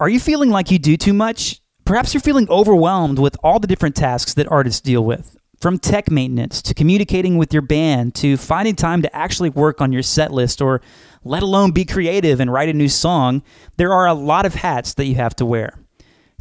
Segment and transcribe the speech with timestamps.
[0.00, 1.60] Are you feeling like you do too much?
[1.84, 5.36] Perhaps you're feeling overwhelmed with all the different tasks that artists deal with.
[5.60, 9.92] From tech maintenance to communicating with your band to finding time to actually work on
[9.92, 10.80] your set list or
[11.22, 13.44] let alone be creative and write a new song,
[13.76, 15.78] there are a lot of hats that you have to wear.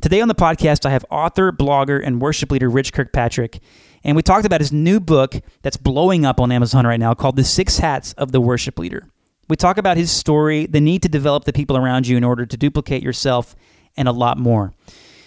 [0.01, 3.59] Today on the podcast, I have author, blogger, and worship leader Rich Kirkpatrick,
[4.03, 7.35] and we talked about his new book that's blowing up on Amazon right now called
[7.35, 9.07] The Six Hats of the Worship Leader.
[9.53, 12.43] We talk about his story, the need to develop the people around you in order
[12.43, 13.55] to duplicate yourself,
[13.95, 14.73] and a lot more.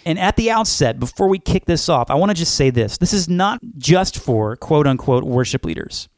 [0.05, 2.97] And at the outset, before we kick this off, I want to just say this
[2.97, 6.09] this is not just for quote unquote worship leaders,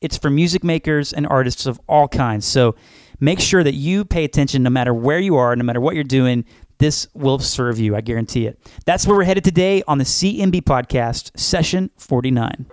[0.00, 2.46] it's for music makers and artists of all kinds.
[2.46, 2.74] So
[3.20, 6.04] make sure that you pay attention no matter where you are, no matter what you're
[6.04, 6.46] doing.
[6.78, 8.58] This will serve you, I guarantee it.
[8.86, 12.64] That's where we're headed today on the CMB podcast, session 49.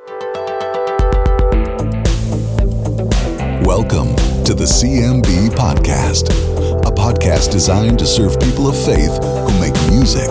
[3.66, 6.30] Welcome to the CMB Podcast,
[6.85, 10.30] a podcast designed to serve people of faith who make music.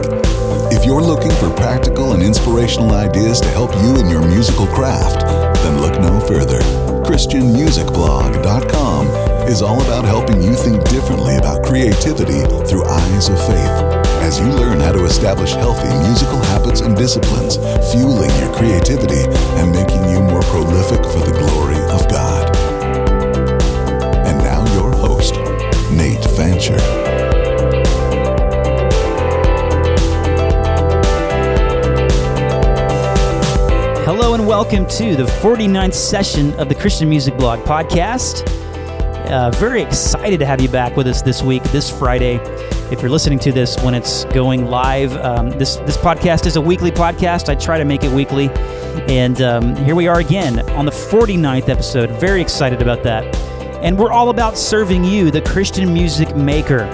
[0.71, 5.27] If you're looking for practical and inspirational ideas to help you in your musical craft,
[5.67, 6.61] then look no further.
[7.03, 9.07] ChristianMusicBlog.com
[9.51, 13.83] is all about helping you think differently about creativity through eyes of faith.
[14.23, 17.57] As you learn how to establish healthy musical habits and disciplines,
[17.91, 19.27] fueling your creativity
[19.59, 22.24] and making you more prolific for the glory of God.
[26.37, 26.77] Fancher.
[34.05, 38.43] Hello and welcome to the 49th session of the Christian Music Blog podcast.
[39.31, 42.41] Uh, very excited to have you back with us this week, this Friday.
[42.91, 46.61] If you're listening to this when it's going live, um, this this podcast is a
[46.61, 47.49] weekly podcast.
[47.49, 48.51] I try to make it weekly,
[49.09, 52.11] and um, here we are again on the 49th episode.
[52.21, 53.44] Very excited about that.
[53.85, 56.85] And we're all about serving you, the Christian music maker.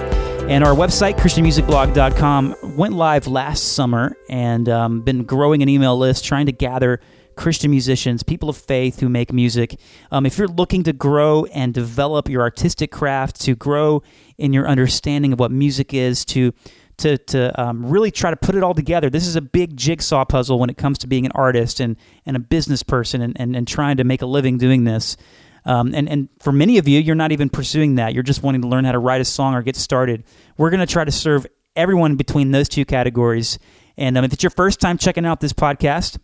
[0.49, 6.25] And our website, ChristianMusicBlog.com, went live last summer and um, been growing an email list,
[6.25, 6.99] trying to gather
[7.37, 9.79] Christian musicians, people of faith who make music.
[10.11, 14.03] Um, if you're looking to grow and develop your artistic craft, to grow
[14.37, 16.53] in your understanding of what music is, to
[16.97, 19.09] to, to um, really try to put it all together.
[19.09, 21.95] This is a big jigsaw puzzle when it comes to being an artist and,
[22.27, 25.17] and a business person and, and, and trying to make a living doing this.
[25.65, 28.13] Um, and, and for many of you, you're not even pursuing that.
[28.13, 30.23] You're just wanting to learn how to write a song or get started.
[30.57, 31.45] We're going to try to serve
[31.75, 33.59] everyone between those two categories.
[33.97, 36.17] And um, if it's your first time checking out this podcast,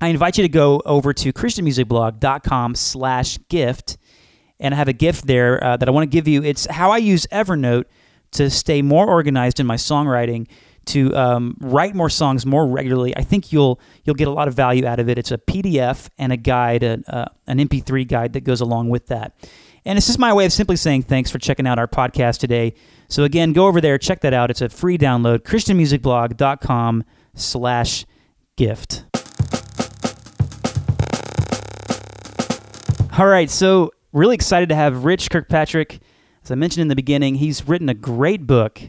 [0.00, 3.96] I invite you to go over to christianmusicblog.com slash gift.
[4.60, 6.42] And I have a gift there uh, that I want to give you.
[6.42, 7.84] It's how I use Evernote
[8.32, 10.48] to stay more organized in my songwriting
[10.88, 13.16] to um, write more songs more regularly.
[13.16, 15.18] I think you'll you'll get a lot of value out of it.
[15.18, 19.06] It's a PDF and a guide, a, uh, an MP3 guide that goes along with
[19.08, 19.34] that.
[19.84, 22.74] And it's just my way of simply saying thanks for checking out our podcast today.
[23.08, 24.50] So again, go over there, check that out.
[24.50, 25.40] It's a free download.
[25.40, 27.04] ChristianMusicBlog.com
[27.34, 28.04] slash
[28.56, 29.04] gift.
[33.18, 36.00] All right, so really excited to have Rich Kirkpatrick.
[36.44, 38.80] As I mentioned in the beginning, he's written a great book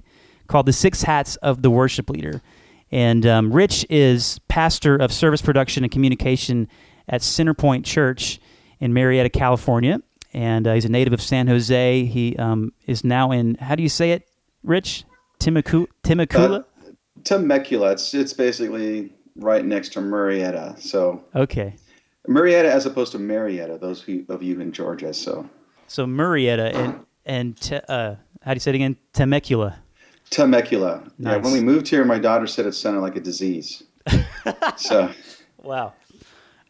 [0.50, 2.42] called The Six Hats of the Worship Leader.
[2.92, 6.68] And um, Rich is pastor of service production and communication
[7.08, 8.40] at Centerpoint Church
[8.80, 10.02] in Murrieta, California.
[10.34, 12.04] And uh, he's a native of San Jose.
[12.06, 14.28] He um, is now in, how do you say it,
[14.64, 15.06] Rich?
[15.40, 15.88] Temecula?
[16.04, 16.66] Temecula?
[16.86, 16.92] Uh,
[17.24, 17.92] Temecula.
[17.92, 20.80] It's, it's basically right next to Murrieta.
[20.80, 21.76] So okay,
[22.28, 23.78] Murrieta as opposed to Marietta.
[23.78, 25.14] Those of you in Georgia.
[25.14, 25.50] So
[25.88, 28.98] so Murrieta and and te, uh, how do you say it again?
[29.14, 29.80] Temecula.
[30.30, 31.04] Temecula.
[31.18, 31.36] Nice.
[31.36, 33.84] Yeah, when we moved here, my daughter said it sounded like a disease.
[34.78, 35.12] so,
[35.64, 35.94] wow.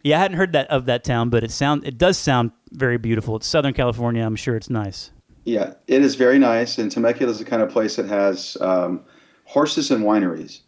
[0.04, 2.98] Yeah, I hadn't heard that of that town, but it sound it does sound very
[2.98, 3.36] beautiful.
[3.36, 4.26] It's Southern California.
[4.26, 5.12] I'm sure it's nice.
[5.44, 9.04] Yeah, it is very nice, and Temecula is the kind of place that has um,
[9.46, 10.62] horses and wineries.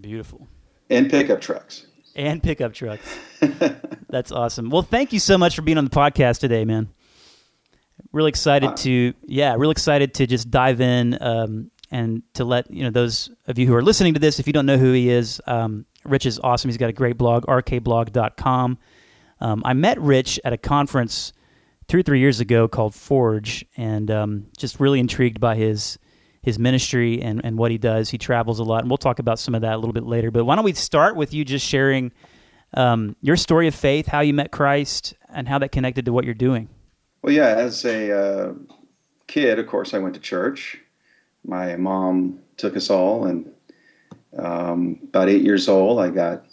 [0.00, 0.46] Beautiful.
[0.88, 1.86] And pickup trucks.
[2.14, 3.18] And pickup trucks.
[4.08, 4.70] That's awesome.
[4.70, 6.88] Well, thank you so much for being on the podcast today, man.
[8.12, 11.16] Really excited uh, to yeah, really excited to just dive in.
[11.20, 14.46] Um, and to let you know those of you who are listening to this, if
[14.46, 16.68] you don't know who he is, um, Rich is awesome.
[16.68, 18.78] He's got a great blog, rkblog.com.
[19.40, 21.32] Um, I met Rich at a conference
[21.88, 25.98] two or three years ago called Forge, and um, just really intrigued by his
[26.42, 28.08] his ministry and, and what he does.
[28.08, 30.30] He travels a lot, and we'll talk about some of that a little bit later.
[30.30, 32.12] But why don't we start with you just sharing
[32.72, 36.24] um, your story of faith, how you met Christ, and how that connected to what
[36.24, 36.70] you're doing?
[37.22, 38.52] Well, yeah, as a uh,
[39.26, 40.78] kid, of course, I went to church
[41.44, 43.50] my mom took us all, and
[44.36, 46.44] um, about eight years old, I got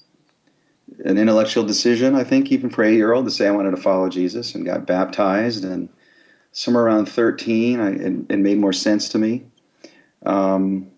[1.05, 3.81] an intellectual decision, I think, even for eight year old, to say I wanted to
[3.81, 5.63] follow Jesus, and got baptized.
[5.63, 5.89] And
[6.51, 9.45] somewhere around 13, I, it, it made more sense to me.
[10.25, 10.89] Um,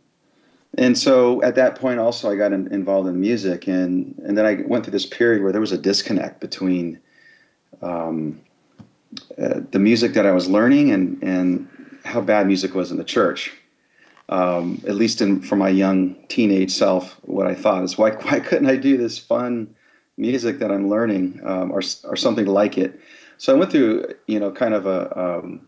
[0.77, 4.45] and so at that point, also, I got in, involved in music, and and then
[4.45, 6.99] I went through this period where there was a disconnect between
[7.81, 8.39] um,
[9.41, 11.67] uh, the music that I was learning and and
[12.05, 13.51] how bad music was in the church.
[14.29, 18.39] Um, at least in for my young teenage self, what I thought is why why
[18.39, 19.75] couldn't I do this fun
[20.17, 22.99] music that I'm learning um, or or something like it?
[23.37, 25.67] So I went through you know kind of a um,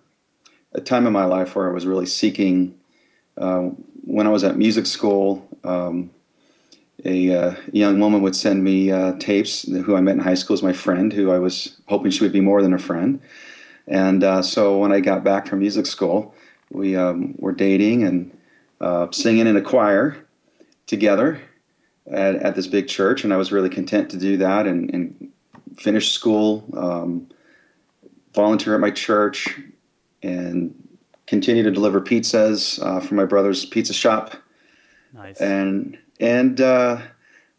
[0.73, 2.75] a time in my life where I was really seeking.
[3.37, 3.69] Uh,
[4.03, 6.11] when I was at music school, um,
[7.05, 9.63] a uh, young woman would send me uh, tapes.
[9.63, 12.33] Who I met in high school is my friend, who I was hoping she would
[12.33, 13.19] be more than a friend.
[13.87, 16.35] And uh, so when I got back from music school,
[16.69, 18.31] we um, were dating and
[18.81, 20.17] uh, singing in a choir
[20.87, 21.39] together
[22.11, 23.23] at, at, this big church.
[23.23, 25.29] And I was really content to do that and, and
[25.77, 27.29] finish school, um,
[28.33, 29.59] volunteer at my church,
[30.23, 30.75] and
[31.27, 34.35] continue to deliver pizzas uh, for my brother's pizza shop.
[35.13, 35.39] Nice.
[35.39, 37.01] And and uh,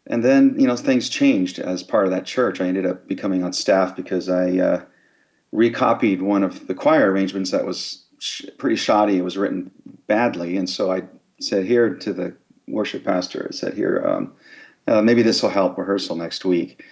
[0.07, 2.59] and then you know things changed as part of that church.
[2.59, 4.81] I ended up becoming on staff because I uh,
[5.53, 9.17] recopied one of the choir arrangements that was sh- pretty shoddy.
[9.17, 9.71] It was written
[10.07, 11.03] badly, and so I
[11.39, 12.35] said here to the
[12.67, 14.33] worship pastor, I said here, um,
[14.87, 16.83] uh, maybe this will help rehearsal next week.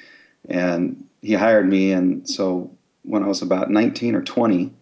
[0.50, 4.74] And he hired me, and so when I was about 19 or 20,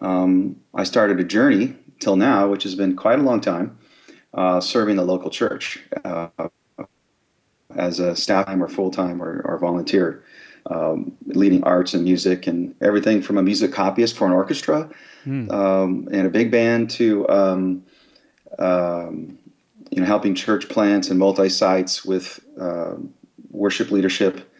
[0.00, 3.78] um, I started a journey till now, which has been quite a long time,
[4.34, 6.28] uh, serving the local church uh,
[7.76, 10.24] as a staff time or full time or, or, volunteer,
[10.66, 14.88] um, leading arts and music and everything from a music copyist for an orchestra
[15.26, 15.50] mm.
[15.52, 17.84] um, and a big band to um,
[18.58, 19.38] um,
[19.90, 22.94] you know helping church plants and multi sites with uh,
[23.50, 24.50] worship leadership,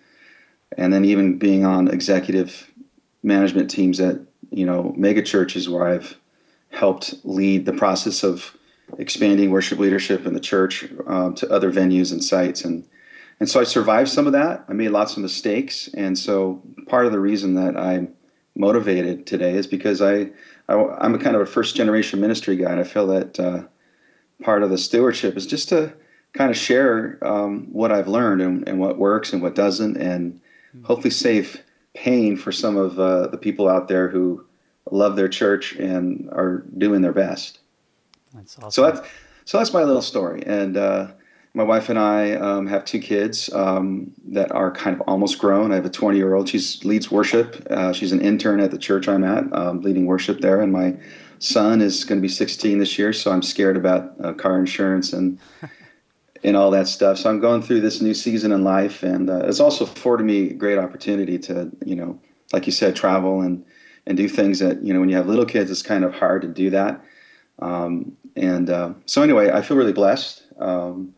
[0.77, 2.71] and then even being on executive
[3.23, 4.19] management teams at
[4.53, 6.17] you know, mega churches where I've
[6.71, 8.57] helped lead the process of
[8.99, 12.65] expanding worship leadership in the church um, to other venues and sites.
[12.65, 12.87] And,
[13.41, 14.65] and so I survived some of that.
[14.69, 15.89] I made lots of mistakes.
[15.95, 18.15] And so part of the reason that I'm
[18.55, 20.31] motivated today is because I,
[20.69, 22.71] I, am a kind of a first generation ministry guy.
[22.71, 23.63] And I feel that uh,
[24.43, 25.93] part of the stewardship is just to
[26.35, 30.41] kind of share um, what I've learned and, and, what works and what doesn't, and
[30.73, 30.85] hmm.
[30.85, 31.63] hopefully save
[31.95, 34.47] pain for some of uh, the people out there who
[34.91, 37.59] love their church and are doing their best.
[38.35, 38.71] That's awesome.
[38.71, 39.09] So that's
[39.45, 41.09] so that's my little story, and uh,
[41.55, 45.71] my wife and I um, have two kids um, that are kind of almost grown.
[45.71, 46.49] I have a 20 year old.
[46.49, 47.67] She leads worship.
[47.71, 50.97] Uh, she's an intern at the church I'm at, um, leading worship there, and my
[51.39, 53.13] son is going to be 16 this year.
[53.13, 55.39] So I'm scared about uh, car insurance and
[56.45, 57.19] and all that stuff.
[57.19, 60.51] So I'm going through this new season in life, and uh, it's also afforded me
[60.51, 62.19] a great opportunity to, you know,
[62.53, 63.65] like you said, travel and
[64.07, 66.43] and do things that you know when you have little kids, it's kind of hard
[66.43, 67.05] to do that.
[67.59, 71.15] Um, and uh, so anyway, I feel really blessed, um,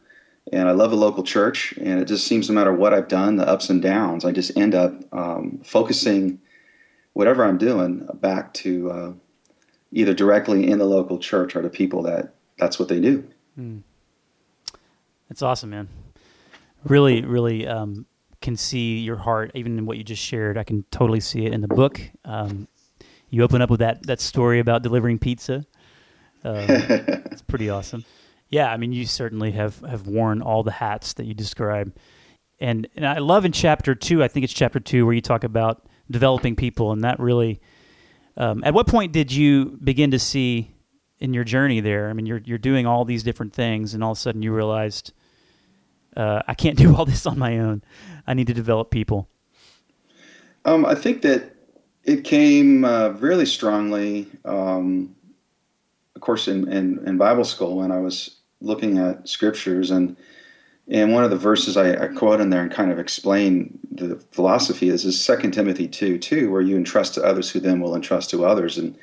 [0.53, 1.75] and I love the local church.
[1.79, 4.57] And it just seems no matter what I've done, the ups and downs, I just
[4.57, 6.41] end up um, focusing
[7.15, 9.13] whatever I'm doing back to uh,
[9.93, 13.27] either directly in the local church or to people that that's what they do.
[13.59, 13.83] Mm.
[15.29, 15.89] That's awesome, man.
[16.85, 18.07] Really, really um,
[18.41, 20.59] can see your heart, even in what you just shared.
[20.59, 22.01] I can totally see it in the book.
[22.25, 22.69] Um,
[23.31, 25.65] you open up with that that story about delivering pizza.
[26.45, 28.05] Um, it's pretty awesome.
[28.51, 31.95] Yeah, I mean, you certainly have have worn all the hats that you describe,
[32.61, 34.23] and and I love in chapter two.
[34.23, 37.61] I think it's chapter two where you talk about developing people, and that really.
[38.37, 40.75] Um, at what point did you begin to see
[41.21, 42.11] in your journey there?
[42.11, 44.53] I mean, you're you're doing all these different things, and all of a sudden you
[44.53, 45.13] realized
[46.17, 47.83] uh, I can't do all this on my own.
[48.27, 49.29] I need to develop people.
[50.65, 51.55] Um, I think that
[52.05, 55.15] it came uh, really strongly, um,
[56.25, 60.17] course, in, in, in, Bible school when I was looking at scriptures and
[60.87, 64.17] and one of the verses I, I quote in there and kind of explain the
[64.33, 67.95] philosophy is is Second Timothy two two, where you entrust to others who then will
[67.95, 68.79] entrust to others.
[68.79, 68.97] And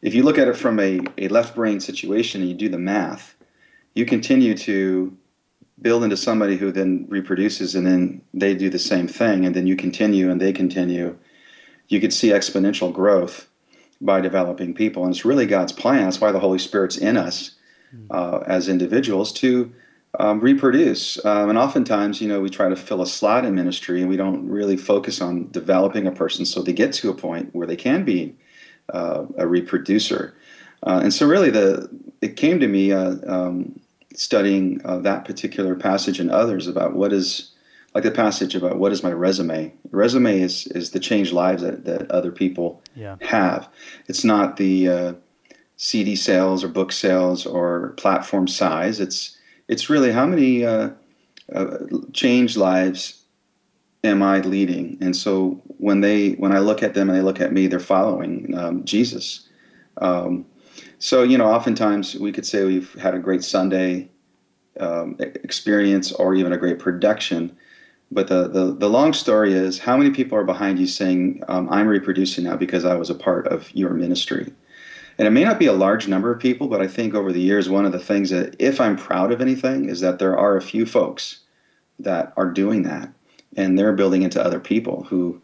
[0.00, 2.78] if you look at it from a, a left brain situation and you do the
[2.78, 3.36] math,
[3.94, 5.16] you continue to
[5.80, 9.66] build into somebody who then reproduces and then they do the same thing and then
[9.66, 11.16] you continue and they continue
[11.88, 13.48] you could see exponential growth
[14.02, 15.04] by developing people.
[15.04, 17.52] And it's really god's plan that's why the holy spirit's in us
[17.90, 18.06] hmm.
[18.10, 19.72] uh, as individuals to
[20.18, 21.24] um, reproduce.
[21.24, 24.16] Um, and oftentimes you know we try to fill a slot in ministry and we
[24.16, 27.76] don't really focus on developing a person so they get to a point where they
[27.76, 28.36] can be
[28.92, 30.34] uh, a reproducer.
[30.84, 31.88] Uh, and so really the
[32.20, 33.80] it came to me uh, um,
[34.14, 37.51] studying uh, that particular passage and others about what is
[37.94, 41.84] like the passage about what is my resume resume is is the changed lives that,
[41.84, 43.16] that other people yeah.
[43.20, 43.68] have
[44.08, 45.12] it's not the uh,
[45.76, 49.36] cd sales or book sales or platform size it's
[49.68, 50.90] it's really how many uh,
[51.54, 51.78] uh,
[52.12, 53.22] changed lives
[54.04, 54.98] am I leading?
[55.00, 57.80] And so when they when I look at them and they look at me, they're
[57.80, 59.48] following um, Jesus.
[59.98, 60.46] Um,
[60.98, 64.08] so you know, oftentimes we could say we've had a great Sunday
[64.80, 67.56] um, experience or even a great production.
[68.12, 71.68] But the, the, the long story is how many people are behind you saying, um,
[71.70, 74.52] I'm reproducing now because I was a part of your ministry?
[75.18, 77.40] And it may not be a large number of people, but I think over the
[77.40, 80.56] years, one of the things that, if I'm proud of anything, is that there are
[80.56, 81.40] a few folks
[81.98, 83.10] that are doing that
[83.56, 85.40] and they're building into other people who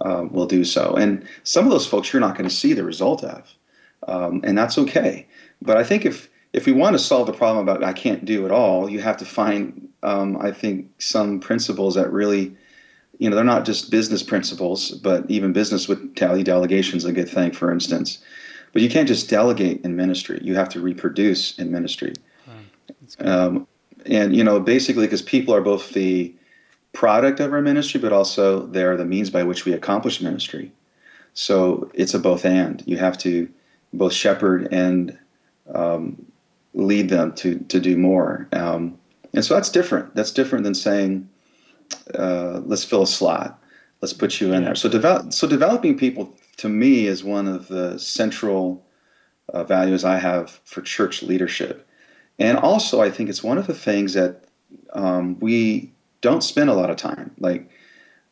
[0.00, 0.94] uh, will do so.
[0.94, 3.54] And some of those folks you're not going to see the result of,
[4.08, 5.26] um, and that's okay.
[5.60, 8.44] But I think if if we want to solve the problem about I can't do
[8.44, 12.56] it all, you have to find, um, I think, some principles that really,
[13.18, 17.12] you know, they're not just business principles, but even business with tally delegation is a
[17.12, 18.18] good thing, for instance.
[18.72, 22.14] But you can't just delegate in ministry; you have to reproduce in ministry.
[23.18, 23.66] Um,
[24.06, 26.34] and you know, basically, because people are both the
[26.92, 30.72] product of our ministry, but also they're the means by which we accomplish ministry.
[31.34, 32.82] So it's a both and.
[32.86, 33.48] You have to
[33.92, 35.16] both shepherd and
[35.74, 36.29] um,
[36.74, 38.48] lead them to to do more.
[38.52, 38.98] Um,
[39.34, 40.14] and so that's different.
[40.14, 41.28] That's different than saying,
[42.18, 43.58] uh, "Let's fill a slot.
[44.00, 45.32] Let's put you in there." So develop.
[45.32, 48.84] So developing people to me is one of the central
[49.52, 51.86] uh, values I have for church leadership,
[52.38, 54.44] and also I think it's one of the things that
[54.92, 57.68] um, we don't spend a lot of time like.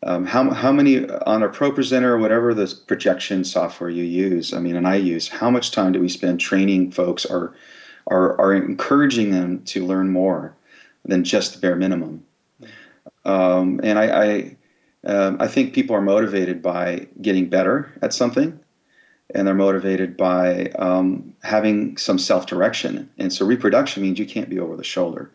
[0.04, 4.54] Um, how, how many on a ProPresenter or whatever the projection software you use?
[4.54, 5.26] I mean, and I use.
[5.26, 7.57] How much time do we spend training folks or
[8.08, 10.54] are, are encouraging them to learn more
[11.04, 12.24] than just the bare minimum.
[13.24, 14.56] Um, and I, I,
[15.04, 18.58] um, I think people are motivated by getting better at something,
[19.34, 23.08] and they're motivated by um, having some self direction.
[23.18, 25.30] And so reproduction means you can't be over the shoulder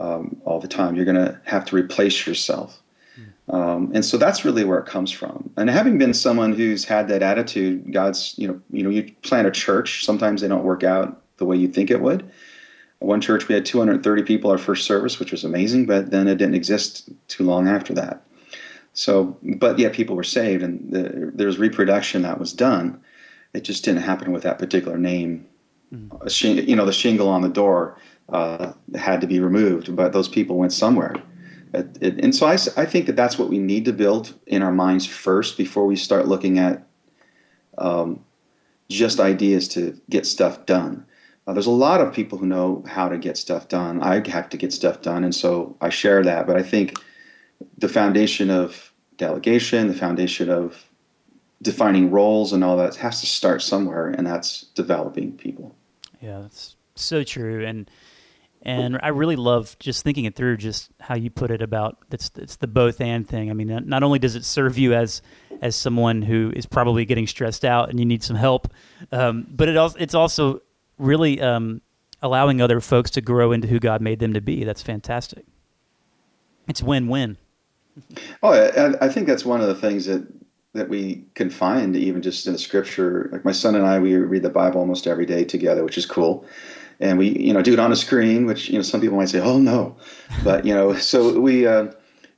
[0.00, 0.96] um, all the time.
[0.96, 2.80] You're going to have to replace yourself.
[3.50, 5.50] Um, and so that's really where it comes from.
[5.56, 9.46] And having been someone who's had that attitude, God's, you know, you know, you plant
[9.46, 10.04] a church.
[10.04, 12.30] Sometimes they don't work out the way you think it would.
[13.00, 16.36] One church, we had 230 people our first service, which was amazing, but then it
[16.36, 18.22] didn't exist too long after that.
[18.94, 23.00] So, but yet people were saved, and the, there was reproduction that was done.
[23.52, 25.46] It just didn't happen with that particular name.
[25.92, 26.68] Mm-hmm.
[26.68, 27.98] you know, the shingle on the door
[28.30, 31.14] uh, had to be removed, but those people went somewhere.
[31.74, 34.62] It, it, and so I, I think that that's what we need to build in
[34.62, 36.86] our minds first before we start looking at
[37.78, 38.24] um,
[38.88, 41.04] just ideas to get stuff done.
[41.46, 44.02] Uh, there's a lot of people who know how to get stuff done.
[44.02, 46.46] I have to get stuff done, and so I share that.
[46.46, 46.98] But I think
[47.78, 50.88] the foundation of delegation, the foundation of
[51.62, 55.74] defining roles and all that has to start somewhere, and that's developing people.
[56.20, 57.64] Yeah, that's so true.
[57.66, 57.90] And
[58.62, 62.30] and I really love just thinking it through, just how you put it about it's
[62.36, 63.50] it's the both and thing.
[63.50, 65.20] I mean, not only does it serve you as
[65.60, 68.72] as someone who is probably getting stressed out and you need some help,
[69.12, 70.62] um, but it also it's also
[70.98, 71.80] really um,
[72.22, 74.64] allowing other folks to grow into who God made them to be.
[74.64, 75.44] That's fantastic.
[76.68, 77.36] It's win win.
[78.42, 80.26] Oh, I, I think that's one of the things that
[80.72, 83.28] that we can find even just in the scripture.
[83.32, 86.04] Like my son and I, we read the Bible almost every day together, which is
[86.04, 86.44] cool.
[86.98, 89.28] And we, you know, do it on a screen, which you know some people might
[89.28, 89.96] say, "Oh no,"
[90.44, 91.88] but you know, so we uh,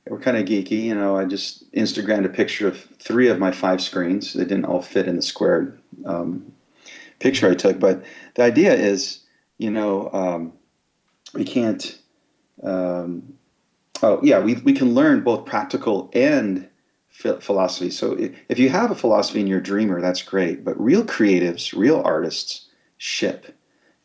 [0.07, 0.83] we're kind of geeky.
[0.83, 4.33] You know, I just Instagrammed a picture of three of my five screens.
[4.33, 6.51] They didn't all fit in the squared um,
[7.19, 8.03] picture I took, but
[8.35, 9.19] the idea is,
[9.57, 10.53] you know, um,
[11.33, 11.99] we can't.
[12.63, 13.33] Um,
[14.01, 16.67] oh yeah, we we can learn both practical and
[17.09, 17.89] philosophy.
[17.89, 18.15] So
[18.47, 20.63] if you have a philosophy and you're a dreamer, that's great.
[20.63, 23.55] But real creatives, real artists, ship.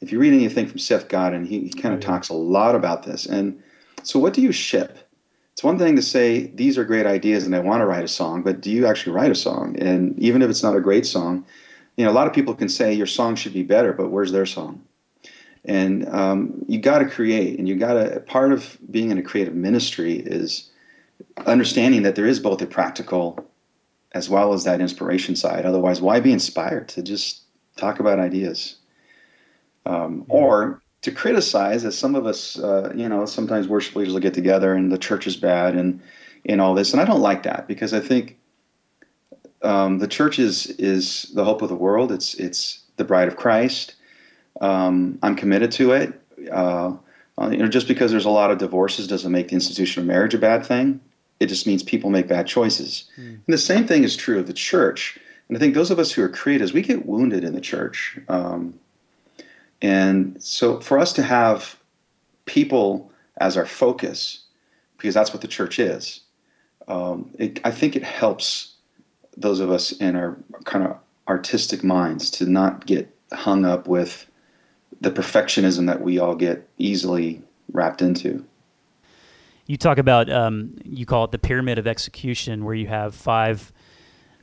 [0.01, 2.13] If you read anything from Seth Godin, he, he kind of oh, yeah.
[2.13, 3.27] talks a lot about this.
[3.27, 3.63] And
[4.03, 4.99] so, what do you ship?
[5.53, 8.09] It's one thing to say these are great ideas and I want to write a
[8.09, 9.77] song, but do you actually write a song?
[9.79, 11.45] And even if it's not a great song,
[11.97, 14.33] you know, a lot of people can say your song should be better, but where's
[14.33, 14.83] their song?
[15.65, 18.21] And um, you got to create, and you got to.
[18.21, 20.71] Part of being in a creative ministry is
[21.47, 23.49] understanding that there is both a practical
[24.13, 25.65] as well as that inspiration side.
[25.65, 27.43] Otherwise, why be inspired to just
[27.77, 28.77] talk about ideas?
[29.87, 30.35] Um, yeah.
[30.35, 34.35] Or to criticize, as some of us, uh, you know, sometimes worship leaders will get
[34.35, 36.01] together and the church is bad and
[36.45, 38.37] and all this, and I don't like that because I think
[39.63, 42.13] um, the church is is the hope of the world.
[42.13, 43.95] It's it's the bride of Christ.
[44.61, 46.21] Um, I'm committed to it.
[46.51, 46.97] Uh,
[47.41, 50.07] uh, you know, just because there's a lot of divorces doesn't make the institution of
[50.07, 51.01] marriage a bad thing.
[51.41, 53.05] It just means people make bad choices.
[53.19, 53.35] Mm.
[53.35, 55.19] And the same thing is true of the church.
[55.49, 58.19] And I think those of us who are creatives, we get wounded in the church.
[58.29, 58.79] Um,
[59.81, 61.77] and so for us to have
[62.45, 64.45] people as our focus,
[64.97, 66.21] because that's what the church is,
[66.87, 68.72] um, it, I think it helps
[69.37, 70.97] those of us in our kind of
[71.29, 74.27] artistic minds to not get hung up with
[75.01, 78.45] the perfectionism that we all get easily wrapped into.
[79.67, 83.73] You talk about um, you call it the pyramid of execution, where you have five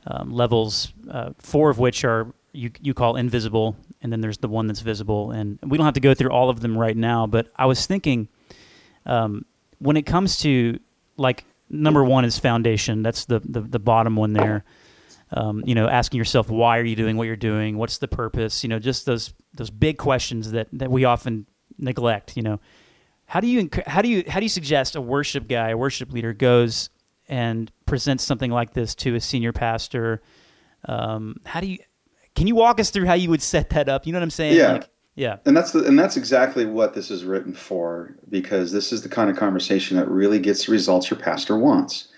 [0.06, 4.48] um, levels, uh, four of which are you you call invisible, and then there's the
[4.48, 5.30] one that's visible.
[5.30, 7.86] And we don't have to go through all of them right now, but I was
[7.86, 8.28] thinking
[9.06, 9.44] um,
[9.78, 10.80] when it comes to
[11.16, 13.02] like number one is foundation.
[13.02, 14.64] That's the the, the bottom one there.
[15.32, 17.78] Um, you know, asking yourself why are you doing what you're doing?
[17.78, 18.64] What's the purpose?
[18.64, 21.46] You know, just those those big questions that that we often
[21.78, 22.36] neglect.
[22.36, 22.60] You know,
[23.26, 26.12] how do you how do you how do you suggest a worship guy, a worship
[26.12, 26.90] leader goes
[27.28, 30.20] and presents something like this to a senior pastor?
[30.86, 31.78] Um, how do you
[32.34, 34.06] can you walk us through how you would set that up?
[34.06, 34.56] You know what I'm saying?
[34.56, 34.72] Yeah.
[34.72, 35.36] Like, yeah.
[35.44, 39.08] And that's the, and that's exactly what this is written for because this is the
[39.08, 42.08] kind of conversation that really gets the results your pastor wants.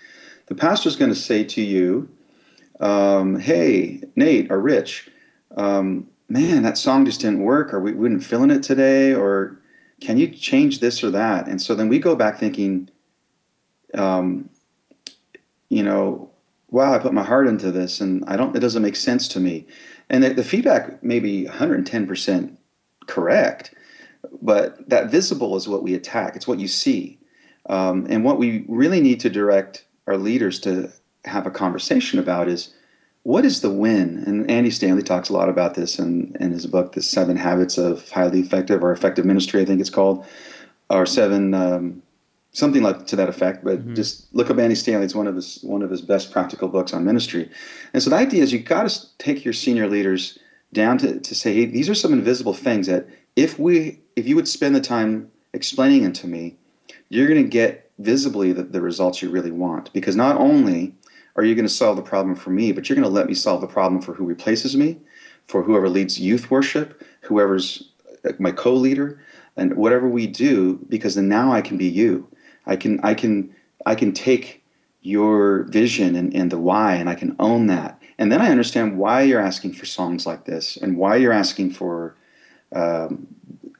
[0.45, 2.07] The pastor is going to say to you,
[2.83, 5.09] um, "Hey, Nate or Rich,
[5.57, 9.59] um, man, that song just didn't work, or we, we didn't feeling it today, or
[10.01, 12.89] can you change this or that?" And so then we go back thinking,
[13.95, 14.49] um,
[15.69, 16.29] you know,
[16.69, 18.55] wow, I put my heart into this, and I don't.
[18.55, 19.65] It doesn't make sense to me.
[20.09, 22.59] And the, the feedback may be 110 percent
[23.07, 23.73] correct,
[24.41, 26.35] but that visible is what we attack.
[26.35, 27.19] It's what you see.
[27.67, 30.91] Um, and what we really need to direct our leaders to
[31.25, 32.73] have a conversation about is
[33.23, 34.23] what is the win?
[34.27, 37.77] And Andy Stanley talks a lot about this in, in his book, The Seven Habits
[37.77, 40.25] of Highly Effective or Effective Ministry, I think it's called,
[40.89, 42.03] or seven, um,
[42.51, 43.63] something like to that effect.
[43.63, 43.93] But mm-hmm.
[43.95, 46.93] just look up Andy Stanley; it's one of his one of his best practical books
[46.93, 47.49] on ministry.
[47.93, 50.37] And so the idea is you got to take your senior leaders
[50.73, 54.35] down to, to say, hey, these are some invisible things that if we if you
[54.35, 56.57] would spend the time explaining them to me,
[57.07, 59.93] you're going to get visibly the, the results you really want.
[59.93, 60.93] Because not only
[61.35, 63.33] are you going to solve the problem for me, but you're going to let me
[63.33, 64.99] solve the problem for who replaces me,
[65.47, 67.91] for whoever leads youth worship, whoever's
[68.25, 69.19] uh, my co-leader,
[69.57, 72.27] and whatever we do, because then now I can be you.
[72.65, 73.53] I can I can
[73.85, 74.63] I can take
[75.01, 78.97] your vision and, and the why and I can own that and then I understand
[78.97, 82.15] why you're asking for songs like this and why you're asking for
[82.73, 83.27] um,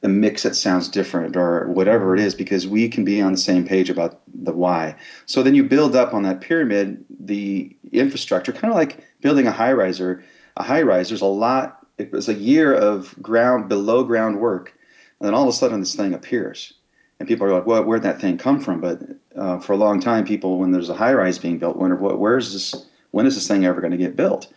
[0.04, 3.38] a mix that sounds different or whatever it is, because we can be on the
[3.38, 4.94] same page about the why.
[5.26, 9.52] So then you build up on that pyramid the infrastructure, kind of like building a
[9.52, 10.22] high riser.
[10.56, 14.72] A high rise, there's a lot, it was a year of ground, below ground work.
[15.18, 16.74] And then all of a sudden this thing appears.
[17.18, 18.80] And people are like, well, where'd that thing come from?
[18.80, 19.00] But
[19.36, 22.20] uh, for a long time, people, when there's a high rise being built, wonder, what,
[22.20, 22.86] where's this?
[23.14, 24.52] when is this thing ever going to get built?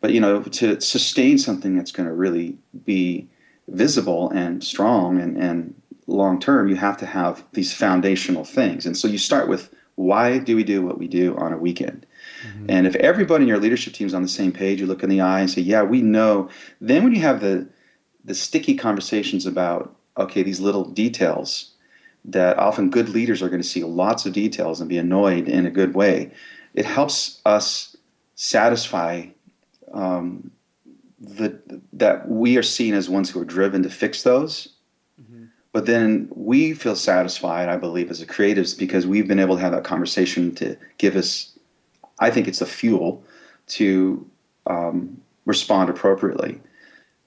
[0.00, 3.28] But you know, to sustain something that's going to really be
[3.70, 8.86] visible and strong and, and long term, you have to have these foundational things.
[8.86, 12.06] And so you start with why do we do what we do on a weekend?
[12.46, 12.66] Mm-hmm.
[12.68, 15.10] And if everybody in your leadership team is on the same page, you look in
[15.10, 16.48] the eye and say, "Yeah, we know."
[16.80, 17.68] Then when you have the
[18.24, 21.72] the sticky conversations about okay, these little details
[22.24, 25.66] that often good leaders are going to see lots of details and be annoyed in
[25.66, 26.30] a good way.
[26.74, 27.96] It helps us
[28.34, 29.26] satisfy
[29.92, 30.50] um,
[31.20, 31.60] the,
[31.92, 34.68] that we are seen as ones who are driven to fix those.
[35.20, 35.44] Mm-hmm.
[35.72, 39.62] But then we feel satisfied, I believe, as a creatives because we've been able to
[39.62, 41.58] have that conversation to give us,
[42.18, 43.22] I think it's the fuel
[43.68, 44.26] to
[44.66, 46.60] um, respond appropriately.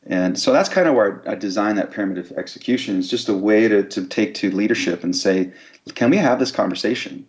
[0.05, 2.99] And so that's kind of where I designed that pyramid of execution.
[2.99, 5.53] It's just a way to, to take to leadership and say,
[5.95, 7.25] can we have this conversation?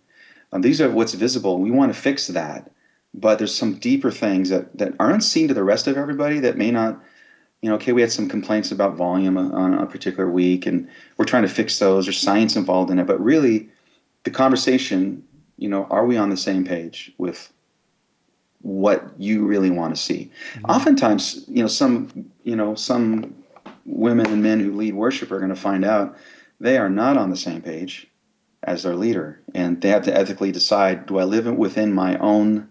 [0.51, 1.59] Um, these are what's visible.
[1.59, 2.71] We want to fix that
[3.19, 6.57] but there's some deeper things that, that aren't seen to the rest of everybody that
[6.57, 7.01] may not
[7.61, 11.25] you know okay we had some complaints about volume on a particular week and we're
[11.25, 13.69] trying to fix those there's science involved in it but really
[14.23, 15.23] the conversation
[15.57, 17.51] you know are we on the same page with
[18.61, 20.71] what you really want to see mm-hmm.
[20.71, 23.33] oftentimes you know some you know some
[23.85, 26.17] women and men who lead worship are going to find out
[26.59, 28.07] they are not on the same page
[28.63, 32.67] as their leader and they have to ethically decide do i live within my own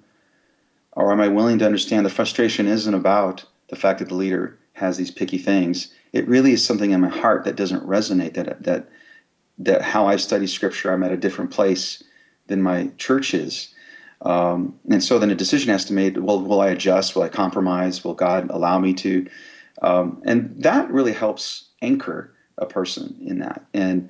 [0.97, 4.59] or am I willing to understand the frustration isn't about the fact that the leader
[4.75, 5.93] has these picky things?
[6.13, 8.35] It really is something in my heart that doesn't resonate.
[8.35, 8.89] That that
[9.59, 12.03] that how I study Scripture, I'm at a different place
[12.47, 13.75] than my church is.
[14.23, 16.17] Um, and so then a decision has to be made.
[16.19, 17.15] Well, will I adjust?
[17.15, 18.05] Will I compromise?
[18.05, 19.27] Will God allow me to?
[19.83, 23.65] Um, and that really helps anchor a person in that.
[23.75, 24.09] And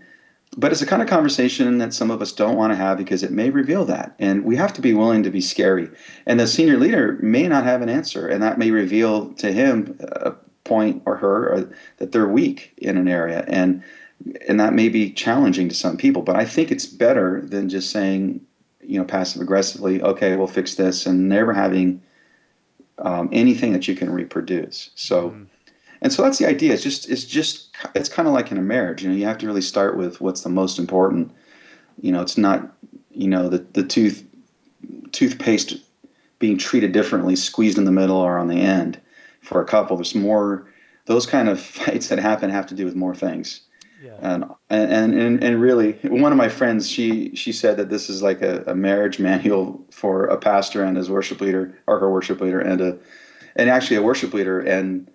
[0.56, 3.22] but it's a kind of conversation that some of us don't want to have because
[3.22, 5.88] it may reveal that and we have to be willing to be scary
[6.26, 9.96] and the senior leader may not have an answer and that may reveal to him
[10.00, 10.32] a
[10.64, 13.82] point or her or that they're weak in an area and
[14.48, 17.90] and that may be challenging to some people, but I think it's better than just
[17.90, 18.40] saying,
[18.80, 22.02] you know, passive aggressively, okay, we'll fix this, and never having
[22.98, 24.90] um, anything that you can reproduce.
[24.94, 25.46] So, mm.
[26.02, 26.74] And so that's the idea.
[26.74, 29.02] It's just, it's just, it's kind of like in a marriage.
[29.02, 31.32] You know, you have to really start with what's the most important.
[32.00, 32.72] You know, it's not,
[33.10, 34.24] you know, the the tooth
[35.12, 35.76] toothpaste
[36.38, 39.00] being treated differently, squeezed in the middle or on the end.
[39.40, 40.66] For a couple, there's more.
[41.06, 43.60] Those kind of fights that happen have to do with more things.
[44.02, 44.16] Yeah.
[44.20, 48.22] And, and and and really, one of my friends, she she said that this is
[48.22, 52.40] like a, a marriage manual for a pastor and his worship leader, or her worship
[52.40, 52.98] leader, and a
[53.56, 55.08] and actually a worship leader and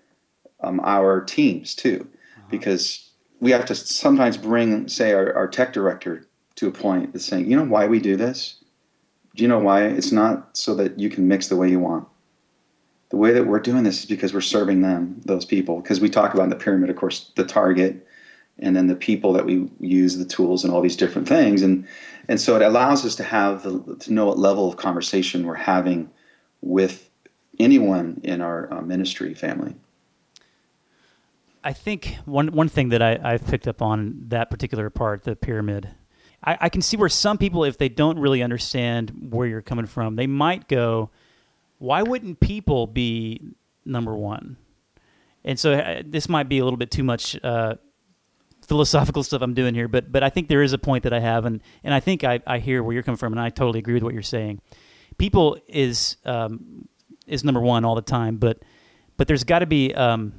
[0.62, 2.48] um, our teams too, uh-huh.
[2.50, 7.26] because we have to sometimes bring, say, our, our tech director to a point that's
[7.26, 8.56] saying, you know, why we do this.
[9.36, 9.86] Do you know why?
[9.86, 12.08] It's not so that you can mix the way you want.
[13.10, 15.80] The way that we're doing this is because we're serving them, those people.
[15.80, 18.06] Because we talk about in the pyramid, of course, the target
[18.62, 21.62] and then the people that we use, the tools, and all these different things.
[21.62, 21.88] And
[22.28, 25.56] and so it allows us to have the, to know what level of conversation we're
[25.56, 26.10] having
[26.62, 27.10] with
[27.58, 29.76] anyone in our uh, ministry family.
[31.64, 35.36] I think one one thing that I, I've picked up on that particular part, the
[35.36, 35.90] pyramid,
[36.44, 39.86] I, I can see where some people, if they don't really understand where you're coming
[39.86, 41.10] from, they might go,
[41.78, 43.42] "Why wouldn't people be
[43.86, 44.58] number one?"
[45.44, 47.76] And so uh, this might be a little bit too much uh,
[48.66, 51.20] philosophical stuff I'm doing here, but but I think there is a point that I
[51.20, 53.80] have, and and I think I, I hear where you're coming from, and I totally
[53.80, 54.62] agree with what you're saying.
[55.18, 56.88] People is um,
[57.28, 58.60] is number one all the time, but
[59.18, 60.32] but there's got to be um,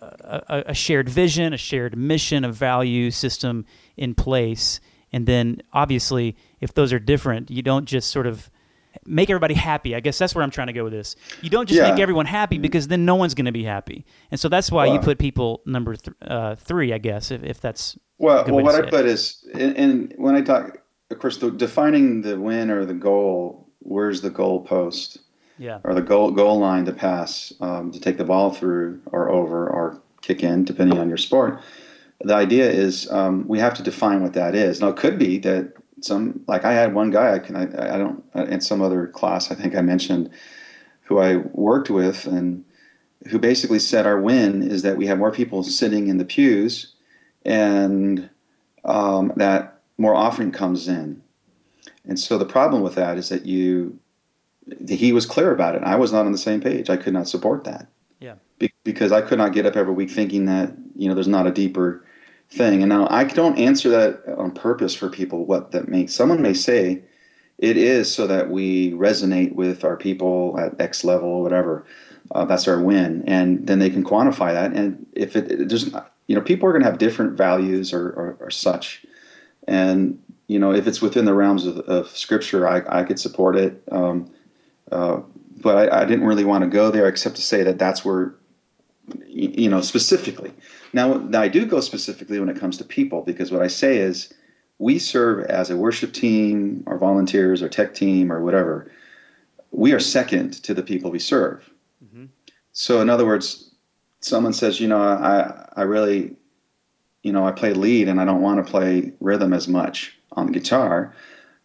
[0.00, 3.64] a, a, shared vision, a shared mission, a value system
[3.96, 4.80] in place,
[5.12, 8.50] and then obviously, if those are different, you don't just sort of
[9.04, 9.94] make everybody happy.
[9.94, 11.16] I guess that's where I'm trying to go with this.
[11.42, 11.90] You don't just yeah.
[11.90, 14.86] make everyone happy because then no one's going to be happy, and so that's why
[14.86, 18.44] you put people number th- uh, three, I guess, if, if that's well.
[18.46, 20.78] Well, what I put is, and when I talk,
[21.10, 23.64] of course, the, defining the win or the goal.
[23.88, 25.18] Where's the goal post?
[25.58, 25.78] Yeah.
[25.84, 29.68] Or the goal goal line to pass um, to take the ball through or over
[29.68, 31.60] or kick in, depending on your sport.
[32.20, 34.80] The idea is um, we have to define what that is.
[34.80, 37.98] Now, it could be that some like I had one guy I can I, I
[37.98, 40.30] don't in some other class I think I mentioned
[41.02, 42.64] who I worked with and
[43.28, 46.94] who basically said our win is that we have more people sitting in the pews
[47.44, 48.28] and
[48.84, 51.22] um, that more offering comes in.
[52.04, 53.98] And so the problem with that is that you
[54.88, 55.82] he was clear about it.
[55.84, 56.90] I was not on the same page.
[56.90, 57.88] I could not support that.
[58.20, 58.34] Yeah.
[58.58, 61.46] Be- because I could not get up every week thinking that you know there's not
[61.46, 62.04] a deeper
[62.50, 62.82] thing.
[62.82, 65.44] And now I don't answer that on purpose for people.
[65.44, 67.02] What that makes someone may say
[67.58, 71.84] it is so that we resonate with our people at X level, or whatever.
[72.32, 74.72] Uh, that's our win, and then they can quantify that.
[74.72, 75.94] And if it, it there's
[76.26, 79.06] you know people are going to have different values or, or, or, such,
[79.68, 83.56] and you know if it's within the realms of, of Scripture, I, I could support
[83.56, 83.80] it.
[83.92, 84.30] Um,
[84.92, 85.20] uh,
[85.58, 88.34] but I, I didn't really want to go there except to say that that's where
[89.26, 90.52] you know specifically
[90.96, 94.32] now, I do go specifically when it comes to people because what I say is
[94.78, 98.90] we serve as a worship team or volunteers or tech team or whatever.
[99.72, 101.68] We are second to the people we serve.
[102.02, 102.26] Mm-hmm.
[102.72, 103.74] So, in other words,
[104.20, 106.34] someone says, you know, I, I really,
[107.22, 110.46] you know, I play lead and I don't want to play rhythm as much on
[110.46, 111.14] the guitar.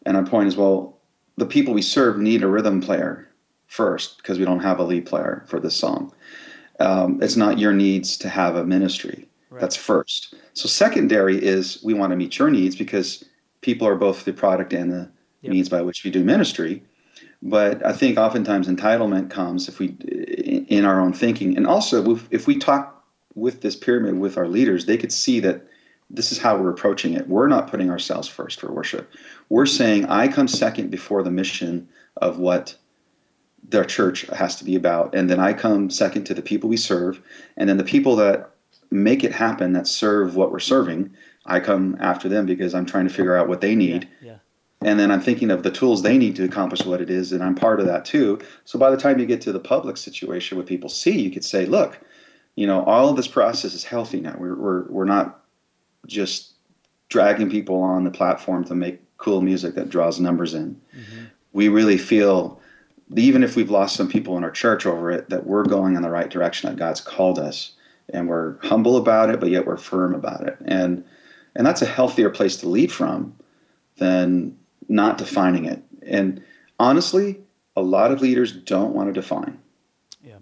[0.06, 0.98] And my point is, well,
[1.38, 3.28] the people we serve need a rhythm player
[3.68, 6.14] first because we don't have a lead player for this song
[6.82, 9.28] um, it's not your needs to have a ministry.
[9.50, 9.62] Right.
[9.62, 10.34] That's first.
[10.54, 13.24] So secondary is we want to meet your needs because
[13.62, 15.10] people are both the product and the
[15.42, 15.54] yep.
[15.54, 16.84] means by which we do ministry.
[17.44, 19.90] But I think oftentimes entitlement comes if we
[20.70, 23.04] in our own thinking, and also if we talk
[23.36, 25.66] with this pyramid with our leaders, they could see that
[26.14, 27.28] this is how we're approaching it.
[27.28, 29.12] We're not putting ourselves first for worship.
[29.50, 32.76] We're saying I come second before the mission of what
[33.68, 35.16] their church has to be about.
[35.16, 37.22] And then I come second to the people we serve.
[37.58, 38.52] And then the people that
[38.90, 41.12] make it happen, that serve what we're serving,
[41.46, 44.08] I come after them because I'm trying to figure out what they need.
[44.22, 44.38] Yeah, yeah.
[44.84, 47.44] And then I'm thinking of the tools they need to accomplish what it is, and
[47.44, 48.40] I'm part of that too.
[48.66, 51.46] So by the time you get to the public situation, what people see, you could
[51.46, 52.00] say, look,
[52.56, 54.36] you know, all of this process is healthy now.
[54.38, 55.41] We're, we're, we're not
[56.12, 56.54] just
[57.10, 60.80] dragging people on the platform to make cool music that draws numbers in.
[60.96, 61.26] Mm-hmm.
[61.54, 62.62] We really feel
[63.18, 66.02] even if we've lost some people in our church over it, that we're going in
[66.02, 67.74] the right direction that God's called us,
[68.10, 71.04] and we're humble about it, but yet we're firm about it, and
[71.56, 73.36] and that's a healthier place to lead from
[73.98, 75.84] than not defining it.
[76.02, 76.42] And
[76.80, 77.42] honestly,
[77.76, 79.60] a lot of leaders don't want to define.
[80.24, 80.38] Yeah.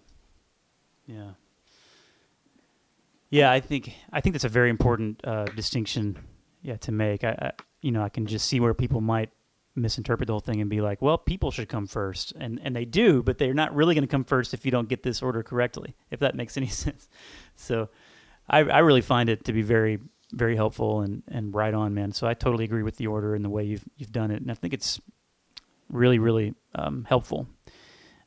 [1.08, 1.32] Yeah.
[3.30, 6.18] Yeah, I think I think that's a very important uh, distinction.
[6.62, 7.24] Yeah, to make.
[7.24, 9.30] I, I, you know I can just see where people might
[9.76, 12.86] misinterpret the whole thing and be like, well, people should come first, and and they
[12.86, 15.44] do, but they're not really going to come first if you don't get this order
[15.44, 15.96] correctly.
[16.12, 17.08] If that makes any sense.
[17.56, 17.90] So,
[18.50, 20.00] I I really find it to be very
[20.34, 22.12] very helpful and and right on, man.
[22.12, 24.52] So I totally agree with the order and the way you've you've done it, and
[24.52, 25.00] I think it's
[25.90, 27.48] really really um, helpful.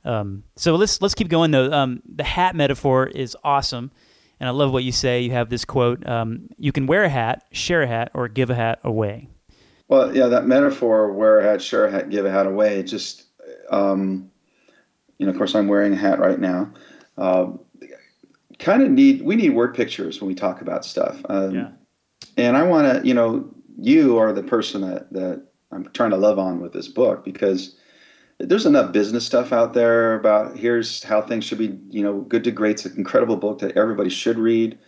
[0.05, 1.73] Um, so let's let's keep going though.
[1.73, 3.93] Um, the hat metaphor is awesome,
[4.42, 5.20] and I love what you say.
[5.20, 8.50] You have this quote: um, "You can wear a hat, share a hat, or give
[8.50, 9.28] a hat away."
[9.87, 12.83] Well, yeah, that metaphor: wear a hat, share a hat, give a hat away.
[12.83, 13.26] Just
[13.70, 14.28] um,
[15.18, 16.72] you know, of course, I'm wearing a hat right now.
[17.16, 17.52] Uh,
[18.59, 21.24] kind of need we need word pictures when we talk about stuff.
[21.28, 21.68] Um, yeah.
[22.37, 26.16] And I want to, you know, you are the person that that I'm trying to
[26.16, 27.76] love on with this book because
[28.38, 31.79] there's enough business stuff out there about here's how things should be.
[31.90, 34.79] You know, Good to Great's an incredible book that everybody should read,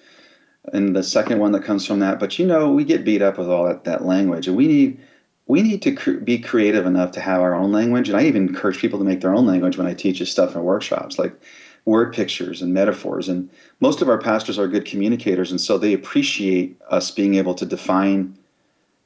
[0.73, 2.19] and the second one that comes from that.
[2.19, 5.01] But you know, we get beat up with all that, that language, and we need
[5.47, 8.09] we need to cr- be creative enough to have our own language.
[8.09, 10.55] And I even encourage people to make their own language when I teach this stuff
[10.55, 11.39] in workshops, like
[11.85, 13.29] word pictures and metaphors.
[13.29, 17.55] And most of our pastors are good communicators, and so they appreciate us being able
[17.55, 18.37] to define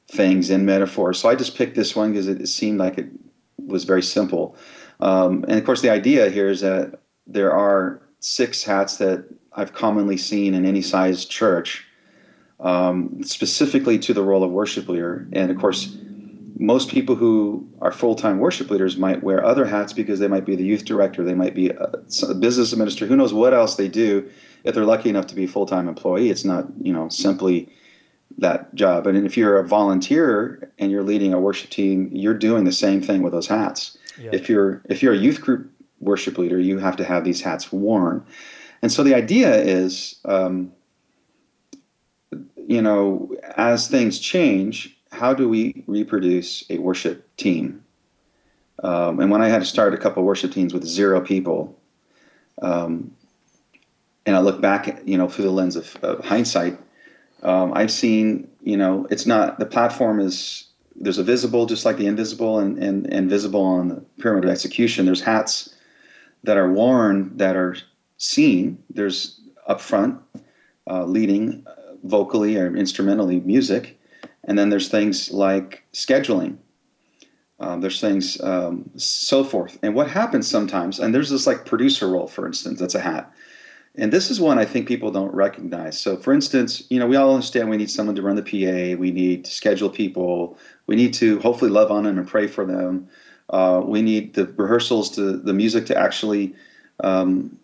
[0.07, 1.19] things in metaphors.
[1.19, 3.09] So I just picked this one because it, it seemed like it
[3.67, 4.55] was very simple.
[4.99, 9.73] Um, and of course, the idea here is that there are six hats that I've
[9.73, 11.85] commonly seen in any size church,
[12.59, 15.27] um, specifically to the role of worship leader.
[15.33, 15.95] And of course,
[16.57, 20.57] most people who are full-time worship leaders might wear other hats because they might be
[20.57, 23.87] the youth director, they might be a, a business administrator, who knows what else they
[23.87, 24.29] do
[24.65, 26.29] if they're lucky enough to be a full-time employee.
[26.29, 27.69] It's not, you know, simply
[28.39, 29.07] that job.
[29.07, 33.01] And if you're a volunteer and you're leading a worship team, you're doing the same
[33.01, 33.97] thing with those hats.
[34.19, 34.31] Yeah.
[34.33, 37.71] If you're if you're a youth group worship leader, you have to have these hats
[37.71, 38.25] worn.
[38.81, 40.71] And so the idea is, um,
[42.55, 47.83] you know, as things change, how do we reproduce a worship team?
[48.83, 51.77] Um, and when I had to start a couple worship teams with zero people,
[52.61, 53.11] um,
[54.25, 56.77] and I look back, you know, through the lens of, of hindsight,
[57.43, 61.97] um, I've seen, you know, it's not the platform is there's a visible just like
[61.97, 65.05] the invisible and, and, and visible on the pyramid of execution.
[65.05, 65.75] There's hats
[66.43, 67.77] that are worn that are
[68.17, 68.83] seen.
[68.89, 70.19] There's upfront
[70.89, 73.99] uh, leading uh, vocally or instrumentally music,
[74.43, 76.57] and then there's things like scheduling.
[77.61, 79.77] Um, there's things um, so forth.
[79.83, 83.31] And what happens sometimes, and there's this like producer role, for instance, that's a hat.
[83.99, 85.99] And this is one I think people don't recognize.
[85.99, 88.97] So, for instance, you know, we all understand we need someone to run the PA,
[88.97, 90.57] we need to schedule people,
[90.87, 93.09] we need to hopefully love on them and pray for them.
[93.49, 96.55] Uh, we need the rehearsals to the music to actually
[97.03, 97.57] um,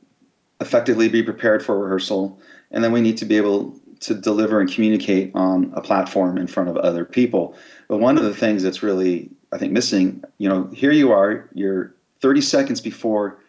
[0.59, 2.37] effectively be prepared for rehearsal,
[2.71, 6.47] and then we need to be able to deliver and communicate on a platform in
[6.47, 7.55] front of other people.
[7.87, 11.49] But one of the things that's really I think missing, you know, here you are,
[11.53, 13.39] you're 30 seconds before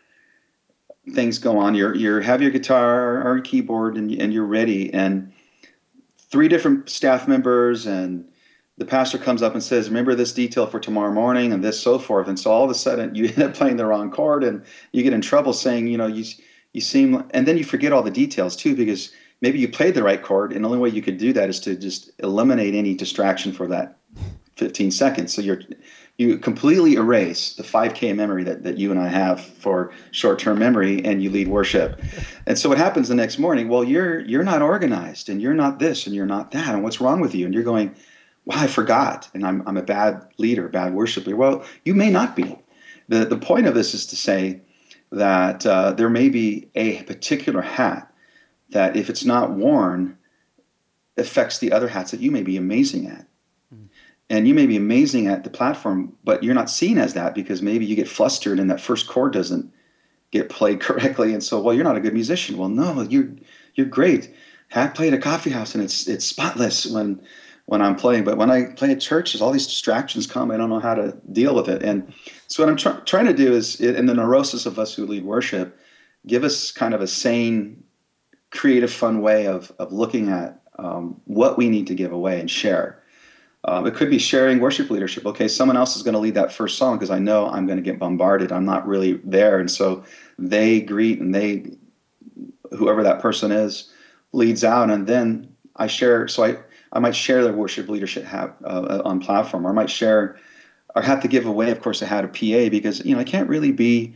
[1.13, 1.75] things go on.
[1.75, 4.93] You're you have your guitar or keyboard and and you're ready.
[4.93, 5.33] And
[6.19, 8.25] three different staff members and
[8.79, 11.99] the pastor comes up and says, "Remember this detail for tomorrow morning," and this so
[11.99, 12.29] forth.
[12.29, 15.03] And so all of a sudden, you end up playing the wrong chord, and you
[15.03, 16.25] get in trouble saying, "You know, you
[16.73, 20.03] you seem," and then you forget all the details too because maybe you played the
[20.03, 22.95] right chord, and the only way you could do that is to just eliminate any
[22.95, 23.97] distraction for that
[24.57, 25.35] 15 seconds.
[25.35, 25.61] So you're
[26.19, 31.05] you completely erase the 5k memory that, that you and i have for short-term memory
[31.05, 32.01] and you lead worship.
[32.47, 33.69] And so what happens the next morning?
[33.69, 36.75] Well you're you're not organized and you're not this and you're not that.
[36.75, 37.45] And what's wrong with you?
[37.45, 37.95] And you're going
[38.45, 39.29] wow i forgot.
[39.35, 41.37] And i'm, I'm a bad leader bad worshiper.
[41.37, 42.59] Well you may not be.
[43.09, 44.63] The, the point of this is to say
[45.13, 48.13] that uh, there may be a particular hat
[48.71, 50.19] that if it's not worn
[51.17, 53.27] affects the other hats that you may be amazing at
[54.29, 57.63] and you may be amazing at the platform, but you're not seen as that because
[57.63, 59.73] maybe you get flustered and that first chord doesn't
[60.33, 62.57] get played correctly, and so well, you're not a good musician.
[62.57, 63.29] Well, no, you're
[63.75, 64.33] you're great.
[64.75, 67.23] I play a coffee house and it's it's spotless when
[67.67, 70.53] when I'm playing, but when I play at church, there's all these distractions come.
[70.53, 72.13] I don't know how to deal with it, and
[72.49, 75.25] so what I'm tr- trying to do is, in the neurosis of us who lead
[75.25, 75.79] worship,
[76.27, 77.83] give us kind of a sane,
[78.51, 82.51] creative, fun way of of looking at um, what we need to give away and
[82.51, 83.03] share
[83.67, 85.27] um, it could be sharing worship leadership.
[85.27, 87.79] Okay, someone else is going to lead that first song because I know I'm going
[87.79, 88.53] to get bombarded.
[88.53, 90.05] I'm not really there, and so
[90.39, 91.73] they greet and they,
[92.71, 93.93] whoever that person is,
[94.33, 96.29] leads out, and then I share.
[96.29, 96.57] So I
[96.93, 100.39] I might share the worship leadership hat uh, on platform, or I might share,
[100.95, 103.25] or have to give away, of course, I had a PA because you know I
[103.25, 104.15] can't really be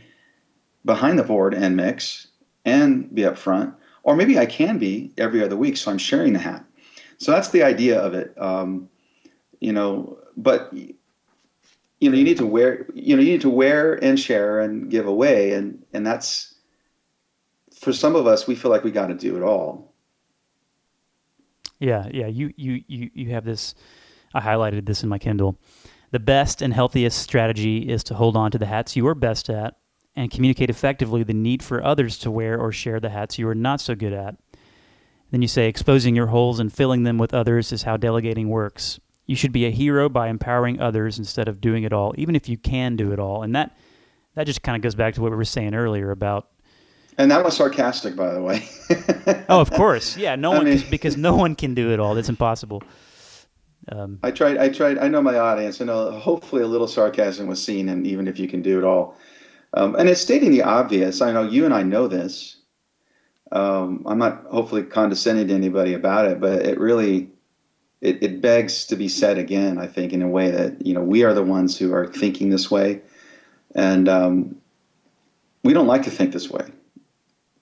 [0.85, 2.27] behind the board and mix
[2.65, 6.33] and be up front or maybe I can be every other week, so I'm sharing
[6.33, 6.65] the hat.
[7.17, 8.33] So that's the idea of it.
[8.41, 8.89] Um,
[9.61, 13.93] you know, but you know, you need to wear, you know, you need to wear
[14.03, 16.55] and share and give away, and and that's
[17.79, 19.93] for some of us, we feel like we got to do it all.
[21.79, 22.27] Yeah, yeah.
[22.27, 23.73] You you you you have this.
[24.33, 25.59] I highlighted this in my Kindle.
[26.11, 29.49] The best and healthiest strategy is to hold on to the hats you are best
[29.49, 29.75] at
[30.15, 33.55] and communicate effectively the need for others to wear or share the hats you are
[33.55, 34.35] not so good at.
[35.31, 38.99] Then you say exposing your holes and filling them with others is how delegating works.
[39.25, 42.49] You should be a hero by empowering others instead of doing it all, even if
[42.49, 43.43] you can do it all.
[43.43, 43.75] And that
[44.35, 46.47] that just kind of goes back to what we were saying earlier about
[47.17, 48.67] and that was sarcastic, by the way.
[49.49, 50.35] oh, of course, yeah.
[50.35, 52.15] No I one mean, because no one can do it all.
[52.15, 52.81] That's impossible.
[53.89, 54.57] Um, I tried.
[54.57, 54.97] I tried.
[54.97, 55.81] I know my audience.
[55.81, 56.11] I know.
[56.11, 59.17] Hopefully, a little sarcasm was seen, and even if you can do it all,
[59.73, 61.21] um, and it's stating the obvious.
[61.21, 62.57] I know you and I know this.
[63.51, 67.29] Um, I'm not hopefully condescending to anybody about it, but it really
[68.01, 69.77] it, it begs to be said again.
[69.77, 72.49] I think in a way that you know we are the ones who are thinking
[72.49, 73.01] this way,
[73.75, 74.55] and um,
[75.63, 76.67] we don't like to think this way.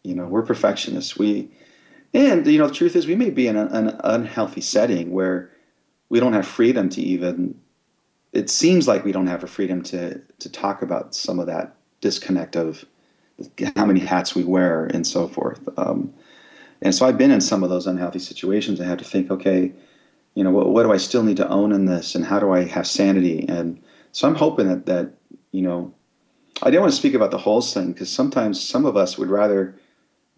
[0.03, 1.17] You know, we're perfectionists.
[1.17, 1.51] We
[2.13, 5.51] and you know the truth is we may be in an unhealthy setting where
[6.09, 7.59] we don't have freedom to even
[8.31, 11.75] it seems like we don't have a freedom to to talk about some of that
[12.01, 12.85] disconnect of
[13.75, 16.11] how many hats we wear and so forth um,
[16.81, 19.71] and so i've been in some of those unhealthy situations i had to think okay
[20.35, 22.51] you know what, what do i still need to own in this and how do
[22.51, 25.13] i have sanity and so i'm hoping that that
[25.51, 25.93] you know
[26.61, 29.29] i didn't want to speak about the holes thing because sometimes some of us would
[29.29, 29.75] rather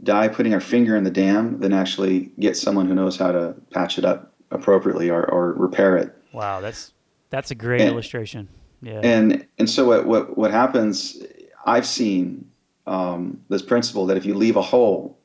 [0.04, 3.56] die putting our finger in the dam than actually get someone who knows how to
[3.72, 6.16] patch it up appropriately or, or repair it.
[6.34, 6.94] Wow, that's
[7.30, 8.50] that's a great and, illustration.
[8.82, 9.02] Yeah.
[9.04, 11.22] And and so what what what happens?
[11.66, 12.50] I've seen
[12.88, 15.20] um, this principle that if you leave a hole,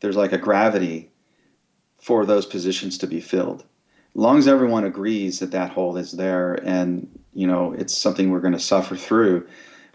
[0.00, 1.10] there's like a gravity
[1.98, 3.64] for those positions to be filled.
[4.14, 8.40] Long as everyone agrees that that hole is there, and you know it's something we're
[8.40, 9.46] going to suffer through.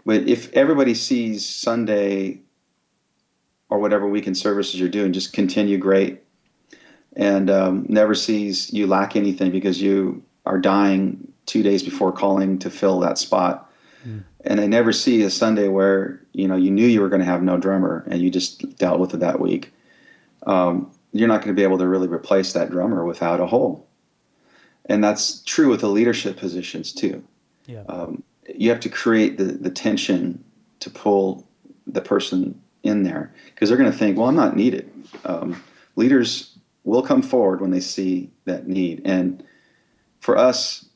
[0.04, 2.40] But if everybody sees Sunday
[3.68, 6.22] or whatever weekend services you're doing, just continue great
[7.18, 12.58] and um, never sees you lack anything because you are dying two days before calling
[12.60, 13.70] to fill that spot.
[14.06, 14.22] Mm.
[14.42, 17.26] And they never see a Sunday where you know you knew you were going to
[17.26, 19.72] have no drummer and you just dealt with it that week.
[20.46, 23.87] Um, you're not going to be able to really replace that drummer without a hole.
[24.88, 27.22] And that's true with the leadership positions too.
[27.66, 27.82] Yeah.
[27.88, 28.22] Um,
[28.54, 30.42] you have to create the, the tension
[30.80, 31.46] to pull
[31.86, 34.90] the person in there because they're going to think, well, I'm not needed.
[35.24, 35.62] Um,
[35.96, 39.02] leaders will come forward when they see that need.
[39.04, 39.44] And
[40.20, 40.86] for us,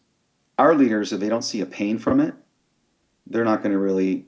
[0.58, 2.34] our leaders, if they don't see a pain from it,
[3.26, 4.24] they're not going to really,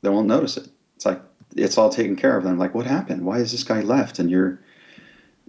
[0.00, 0.68] they won't notice it.
[0.96, 1.20] It's like,
[1.54, 2.44] it's all taken care of.
[2.44, 2.58] them.
[2.58, 3.24] like, what happened?
[3.24, 4.18] Why is this guy left?
[4.18, 4.58] And you're,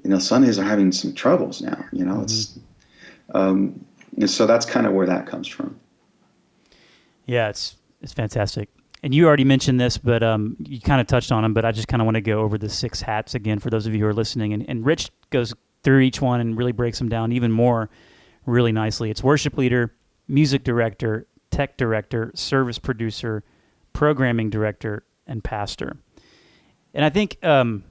[0.03, 2.23] you know, Sundays are having some troubles now, you know, mm-hmm.
[2.23, 2.59] it's,
[3.33, 3.85] um,
[4.17, 5.79] and so that's kind of where that comes from.
[7.25, 8.69] Yeah, it's, it's fantastic
[9.03, 11.53] and you already mentioned this, but um, you kind of touched on them.
[11.53, 13.85] But I just kind of want to go over the six hats again for those
[13.85, 14.53] of you who are listening.
[14.53, 17.89] And, and Rich goes through each one and really breaks them down even more,
[18.45, 19.11] really nicely.
[19.11, 19.93] It's worship leader,
[20.29, 23.43] music director, tech director, service producer,
[23.91, 25.97] programming director, and pastor.
[26.93, 27.83] And I think um,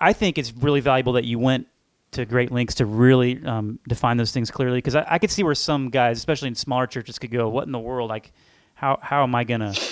[0.00, 1.68] I think it's really valuable that you went
[2.16, 5.42] to great lengths to really um, define those things clearly because I, I, could see
[5.42, 8.10] where some guys, especially in smaller churches, could go, "What in the world?
[8.10, 8.32] Like,
[8.74, 9.74] how how am I gonna?"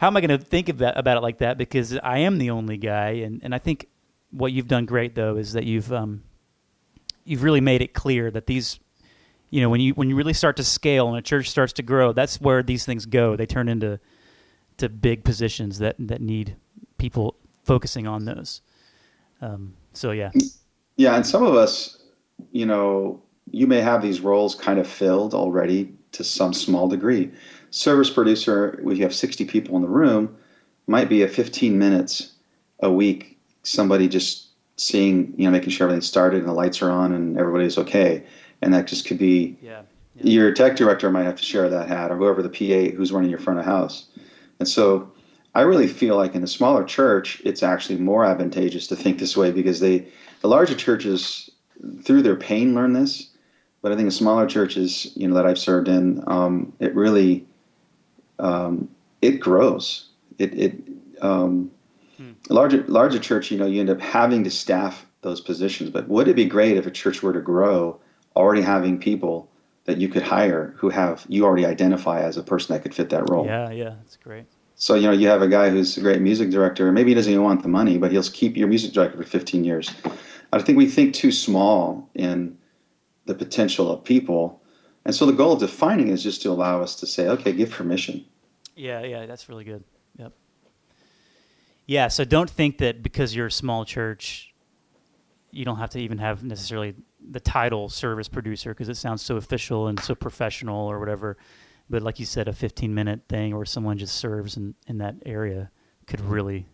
[0.00, 1.58] how am I going to think about, about it like that?
[1.58, 3.86] Because I am the only guy, and, and I think
[4.30, 6.22] what you've done great though is that you've um,
[7.24, 8.78] you've really made it clear that these,
[9.50, 11.82] you know, when you when you really start to scale and a church starts to
[11.82, 13.36] grow, that's where these things go.
[13.36, 14.00] They turn into
[14.78, 16.56] to big positions that that need
[16.98, 18.62] people focusing on those.
[19.40, 20.30] Um, so yeah,
[20.96, 22.02] yeah, and some of us,
[22.52, 27.30] you know, you may have these roles kind of filled already to some small degree
[27.72, 30.36] service producer, we have 60 people in the room,
[30.86, 32.32] might be a 15 minutes
[32.80, 36.90] a week, somebody just seeing, you know, making sure everything's started and the lights are
[36.90, 38.24] on and everybody's okay.
[38.60, 39.82] And that just could be yeah,
[40.16, 40.30] yeah.
[40.30, 43.30] your tech director might have to share that hat or whoever the PA who's running
[43.30, 44.06] your front of house.
[44.58, 45.10] And so
[45.54, 49.36] I really feel like in a smaller church, it's actually more advantageous to think this
[49.36, 50.06] way because they,
[50.42, 51.50] the larger churches,
[52.02, 53.30] through their pain, learn this.
[53.80, 57.46] But I think the smaller churches, you know, that I've served in, um, it really
[58.38, 58.88] um,
[59.20, 60.08] it grows.
[60.38, 60.74] It, it
[61.20, 61.70] um,
[62.16, 62.32] hmm.
[62.48, 65.90] larger larger church, you know, you end up having to staff those positions.
[65.90, 67.98] But would it be great if a church were to grow,
[68.36, 69.48] already having people
[69.84, 73.10] that you could hire who have you already identify as a person that could fit
[73.10, 73.46] that role?
[73.46, 74.44] Yeah, yeah, that's great.
[74.82, 77.32] So you know, you have a guy who's a great music director, maybe he doesn't
[77.32, 79.88] even want the money, but he'll keep your music director for 15 years.
[80.52, 82.58] I think we think too small in
[83.26, 84.60] the potential of people,
[85.04, 87.70] and so the goal of defining is just to allow us to say, okay, give
[87.70, 88.24] permission.
[88.74, 89.84] Yeah, yeah, that's really good.
[90.18, 90.32] Yep.
[91.86, 94.52] Yeah, so don't think that because you're a small church,
[95.52, 96.96] you don't have to even have necessarily
[97.30, 101.36] the title service producer because it sounds so official and so professional or whatever.
[101.92, 105.14] But like you said, a 15 minute thing where someone just serves in, in that
[105.26, 105.70] area
[106.06, 106.30] could mm-hmm.
[106.30, 106.66] really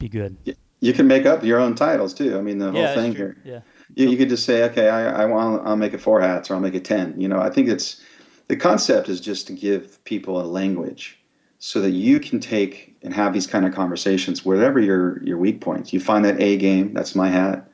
[0.00, 0.56] be good.
[0.80, 2.36] You can make up your own titles too.
[2.36, 3.36] I mean, the whole thing here.
[3.44, 3.60] Yeah.
[3.94, 6.54] You, you could just say, okay, I, I want, I'll make it four hats or
[6.54, 7.20] I'll make it 10.
[7.20, 8.02] You know, I think it's,
[8.48, 11.16] the concept is just to give people a language
[11.60, 15.60] so that you can take and have these kind of conversations wherever your your weak
[15.60, 15.92] points.
[15.92, 17.70] You find that A game, that's my hat,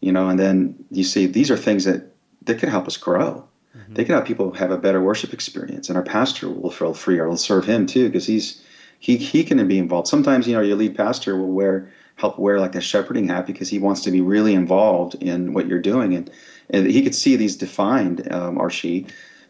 [0.00, 2.14] you know, and then you see these are things that
[2.46, 3.46] that can help us grow.
[3.76, 3.94] Mm-hmm.
[3.94, 7.18] They can help people have a better worship experience, and our pastor will feel free
[7.18, 8.62] or will serve him too because he's
[8.98, 10.08] he he can be involved.
[10.08, 13.68] Sometimes you know your lead pastor will wear help wear like a shepherding hat because
[13.68, 16.30] he wants to be really involved in what you're doing, and
[16.70, 19.06] and he could see these defined um, or she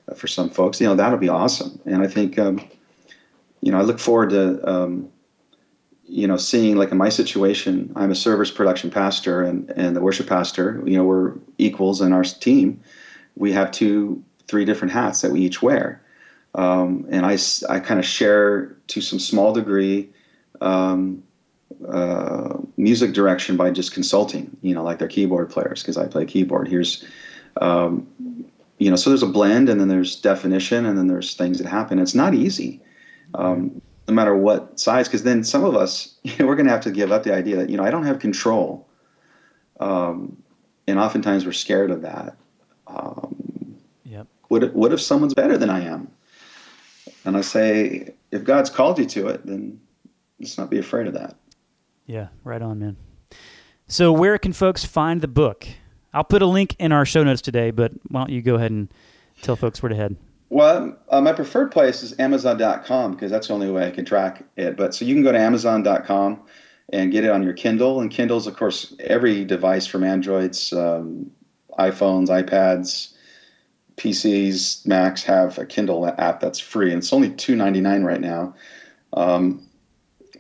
[0.09, 0.81] uh, for some folks.
[0.81, 2.39] You know that'll be awesome, and I think.
[2.39, 2.61] Um,
[3.63, 5.09] you know, I look forward to, um,
[6.05, 10.01] you know, seeing like in my situation, I'm a service production pastor and, and the
[10.01, 12.83] worship pastor, you know, we're equals in our team.
[13.37, 16.03] We have two, three different hats that we each wear.
[16.55, 20.11] Um, and I, I kind of share to some small degree
[20.61, 21.23] um,
[21.89, 26.27] uh, music direction by just consulting, you know, like their keyboard players, because I play
[26.27, 26.69] keyboard.
[26.69, 27.05] Here's,
[27.61, 28.07] um,
[28.79, 31.67] you know, so there's a blend and then there's definition and then there's things that
[31.67, 31.99] happen.
[31.99, 32.83] It's not easy
[33.35, 36.73] um, no matter what size, because then some of us, you know, we're going to
[36.73, 38.89] have to give up the idea that you know I don't have control,
[39.81, 40.43] um,
[40.87, 42.37] and oftentimes we're scared of that.
[42.89, 43.22] Yep.
[44.53, 46.11] What if, what if someone's better than I am?
[47.25, 49.81] And I say, if God's called you to it, then
[50.39, 51.37] let's not be afraid of that.
[52.05, 52.99] Yeah, right on, man.
[53.87, 55.67] So, where can folks find the book?
[56.13, 58.71] I'll put a link in our show notes today, but why don't you go ahead
[58.71, 58.93] and
[59.41, 60.17] tell folks where to head?
[60.51, 64.45] Well, uh, my preferred place is Amazon.com because that's the only way I can track
[64.59, 64.77] it.
[64.77, 66.43] But so you can go to Amazon.com
[66.93, 68.03] and get it on your Kindle.
[68.03, 71.31] And Kindle's, of course, every device from Androids, um,
[71.79, 73.12] iPhones, iPads,
[73.97, 78.21] PCs, Macs have a Kindle app that's free, and it's only two ninety nine right
[78.21, 78.55] now,
[79.13, 79.67] um,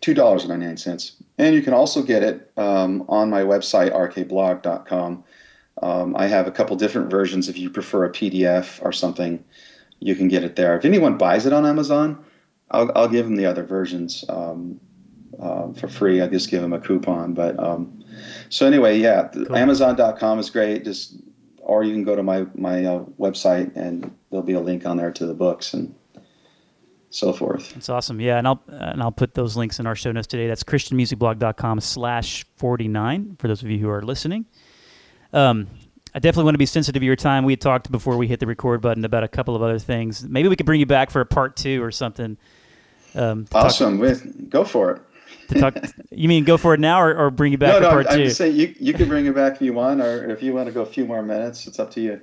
[0.00, 1.16] two dollars ninety nine cents.
[1.38, 5.24] And you can also get it um, on my website rkblog.com.
[5.82, 9.42] Um, I have a couple different versions if you prefer a PDF or something
[9.98, 10.76] you can get it there.
[10.76, 12.22] If anyone buys it on Amazon,
[12.70, 14.80] I'll, I'll give them the other versions um,
[15.40, 16.20] uh, for free.
[16.20, 17.34] I just give them a coupon.
[17.34, 18.05] But um,
[18.48, 19.57] so anyway, yeah, cool.
[19.57, 20.84] Amazon.com is great.
[20.84, 21.16] Just
[21.62, 24.96] or you can go to my my uh, website and there'll be a link on
[24.96, 25.94] there to the books and
[27.10, 27.72] so forth.
[27.74, 28.20] That's awesome.
[28.20, 30.46] Yeah, and I'll and I'll put those links in our show notes today.
[30.48, 34.46] That's christianmusicblog.com slash 49 for those of you who are listening.
[35.32, 35.68] Um,
[36.14, 37.44] I definitely want to be sensitive to your time.
[37.44, 40.26] We talked before we hit the record button about a couple of other things.
[40.28, 42.36] Maybe we could bring you back for a part two or something.
[43.14, 43.98] Um, awesome.
[43.98, 45.02] Talk, go for it.
[45.58, 45.76] Talk,
[46.10, 48.18] you mean go for it now or, or bring you back no, no, part I'm
[48.18, 48.24] two?
[48.24, 50.66] just saying you, you can bring it back if you want, or if you want
[50.66, 52.20] to go a few more minutes, it's up to you.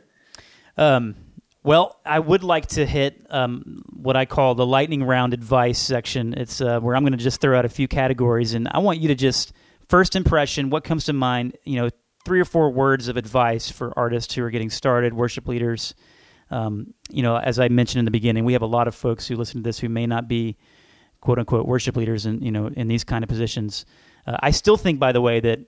[0.78, 1.16] Um,
[1.64, 6.34] well, I would like to hit um, what I call the lightning round advice section.
[6.34, 9.00] It's uh, where I'm going to just throw out a few categories, and I want
[9.00, 9.54] you to just
[9.90, 11.90] first impression, what comes to mind, you know,
[12.26, 15.94] three or four words of advice for artists who are getting started, worship leaders.
[16.52, 19.28] Um, you know, as I mentioned in the beginning, we have a lot of folks
[19.28, 20.58] who listen to this who may not be
[21.22, 23.86] quote unquote worship leaders and you know in these kind of positions.
[24.28, 25.60] Uh, I still think, by the way, that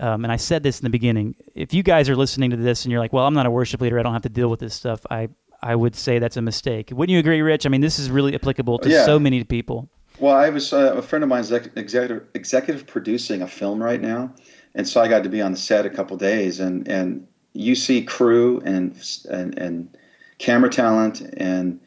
[0.00, 1.36] um, and I said this in the beginning.
[1.54, 3.80] If you guys are listening to this and you're like, "Well, I'm not a worship
[3.80, 3.98] leader.
[3.98, 5.28] I don't have to deal with this stuff," I
[5.62, 6.90] I would say that's a mistake.
[6.92, 7.64] Wouldn't you agree, Rich?
[7.66, 9.06] I mean, this is really applicable to yeah.
[9.06, 9.88] so many people.
[10.18, 14.00] Well, I was uh, a friend of mine is executive executive producing a film right
[14.00, 14.32] now,
[14.74, 17.74] and so I got to be on the set a couple days, and and you
[17.74, 18.96] see crew and
[19.30, 19.96] and and
[20.38, 21.80] camera talent and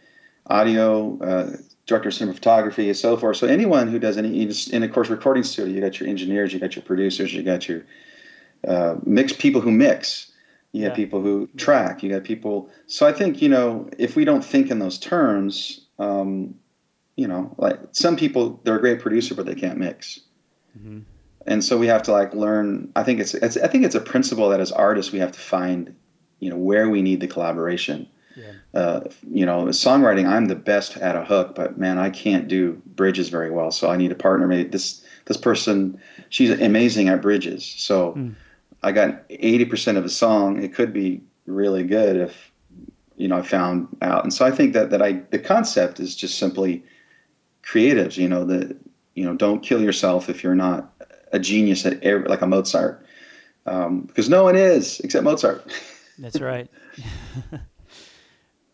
[0.47, 3.37] audio uh, director of cinematography and so forth.
[3.37, 6.59] So anyone who does any, in of course, recording studio, you got your engineers, you
[6.59, 7.83] got your producers, you got your
[8.67, 10.31] uh, mix people who mix.
[10.73, 10.95] You got yeah.
[11.05, 12.03] people who track.
[12.03, 12.69] You got people.
[12.85, 16.53] So I think you know if we don't think in those terms, um,
[17.15, 20.19] you know, like some people, they're a great producer, but they can't mix.
[20.77, 20.99] Mm-hmm
[21.47, 24.01] and so we have to like learn i think it's, it's i think it's a
[24.01, 25.95] principle that as artists we have to find
[26.39, 28.07] you know where we need the collaboration
[28.37, 28.79] yeah.
[28.79, 32.81] uh, you know songwriting i'm the best at a hook but man i can't do
[32.95, 37.21] bridges very well so i need a partner maybe this this person she's amazing at
[37.21, 38.33] bridges so mm.
[38.83, 42.51] i got 80% of a song it could be really good if
[43.17, 46.15] you know i found out and so i think that that i the concept is
[46.15, 46.83] just simply
[47.67, 48.17] creatives.
[48.17, 48.77] You know that
[49.15, 50.93] you know don't kill yourself if you're not
[51.33, 53.05] a genius at every, like a Mozart,
[53.65, 55.71] um, because no one is except Mozart.
[56.17, 56.69] That's right.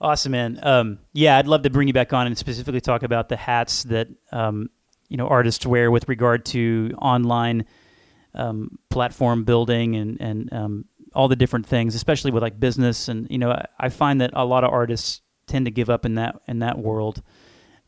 [0.04, 0.60] awesome, man.
[0.62, 3.84] Um, yeah, I'd love to bring you back on and specifically talk about the hats
[3.84, 4.70] that um,
[5.08, 7.66] you know artists wear with regard to online
[8.36, 10.86] um, platform building and and um,
[11.16, 13.08] all the different things, especially with like business.
[13.08, 16.06] And you know, I, I, find that a lot of artists tend to give up
[16.06, 17.22] in that in that world,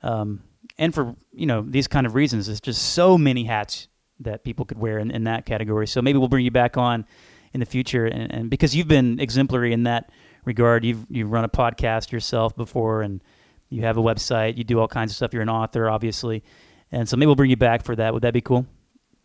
[0.01, 0.41] um,
[0.77, 2.47] and for you know these kind of reasons.
[2.47, 3.89] There's just so many hats
[4.21, 5.87] that people could wear in, in that category.
[5.87, 7.05] So maybe we'll bring you back on
[7.53, 10.09] in the future, and, and because you've been exemplary in that
[10.45, 13.23] regard, you've you've run a podcast yourself before, and
[13.69, 15.33] you have a website, you do all kinds of stuff.
[15.33, 16.43] You're an author, obviously,
[16.91, 18.13] and so maybe we'll bring you back for that.
[18.13, 18.65] Would that be cool?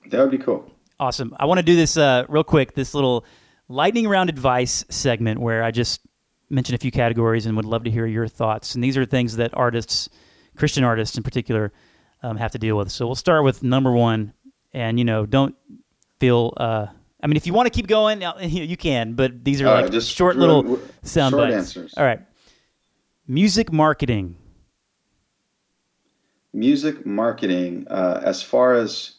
[0.07, 0.71] That would be cool.
[0.99, 1.35] Awesome.
[1.39, 2.75] I want to do this uh, real quick.
[2.75, 3.25] This little
[3.68, 6.01] lightning round advice segment where I just
[6.49, 8.75] mention a few categories and would love to hear your thoughts.
[8.75, 10.09] And these are things that artists,
[10.57, 11.73] Christian artists in particular,
[12.23, 12.91] um, have to deal with.
[12.91, 14.33] So we'll start with number one.
[14.73, 15.55] And, you know, don't
[16.18, 16.53] feel.
[16.57, 16.87] Uh,
[17.23, 19.93] I mean, if you want to keep going, you can, but these are like right,
[19.93, 21.55] just short little sound short bites.
[21.55, 21.95] Answers.
[21.97, 22.21] All right.
[23.29, 24.37] Music marketing.
[26.53, 29.14] Music marketing, uh, as far as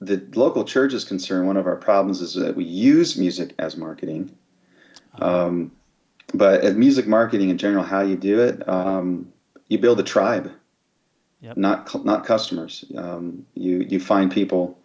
[0.00, 3.76] the local church is concerned, one of our problems is that we use music as
[3.76, 4.30] marketing.
[5.20, 5.72] Um,
[6.34, 9.32] but at music marketing in general, how you do it, um,
[9.68, 10.50] you build a tribe,
[11.40, 11.56] yep.
[11.56, 12.84] not not customers.
[12.96, 14.78] Um, you you find people.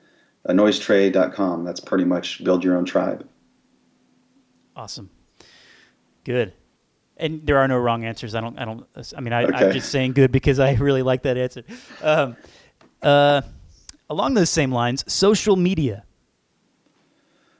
[0.47, 1.63] Noisetrade.com.
[1.63, 3.27] That's pretty much build your own tribe.
[4.75, 5.09] Awesome.
[6.23, 6.53] Good.
[7.17, 8.33] And there are no wrong answers.
[8.33, 8.57] I don't.
[8.57, 8.85] I don't.
[9.15, 11.63] I mean, I, am just saying good because I really like that answer.
[12.01, 12.37] Um,
[13.01, 13.41] uh,
[14.09, 16.03] along those same lines, social media.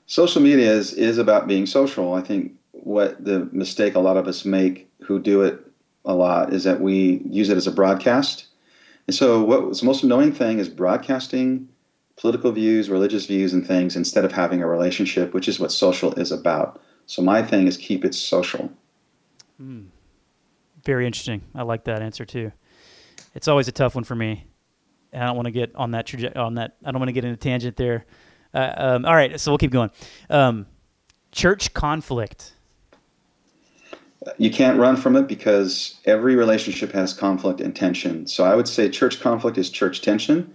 [0.06, 2.14] Social media is, is about being social.
[2.14, 5.60] I think what the mistake a lot of us make who do it
[6.06, 8.48] a lot is that we use it as a broadcast.
[9.08, 11.68] And so, what's the most annoying thing is broadcasting
[12.20, 16.14] political views, religious views, and things instead of having a relationship, which is what social
[16.16, 16.82] is about.
[17.06, 18.72] So, my thing is keep it social.
[19.62, 19.88] Mm.
[20.84, 21.42] Very interesting.
[21.56, 22.52] I like that answer too.
[23.36, 24.46] It's always a tough one for me.
[25.14, 26.76] and I don't want to get on that traje- on that.
[26.84, 28.06] I don't want to get in a tangent there.
[28.54, 29.92] Uh, um, all right, so we'll keep going.
[30.30, 30.66] Um,
[31.32, 32.54] church conflict.
[34.38, 38.28] You can't run from it because every relationship has conflict and tension.
[38.28, 40.54] So I would say church conflict is church tension.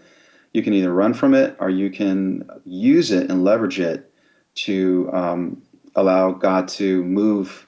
[0.55, 4.11] You can either run from it or you can use it and leverage it
[4.55, 5.63] to um,
[5.97, 7.67] allow God to move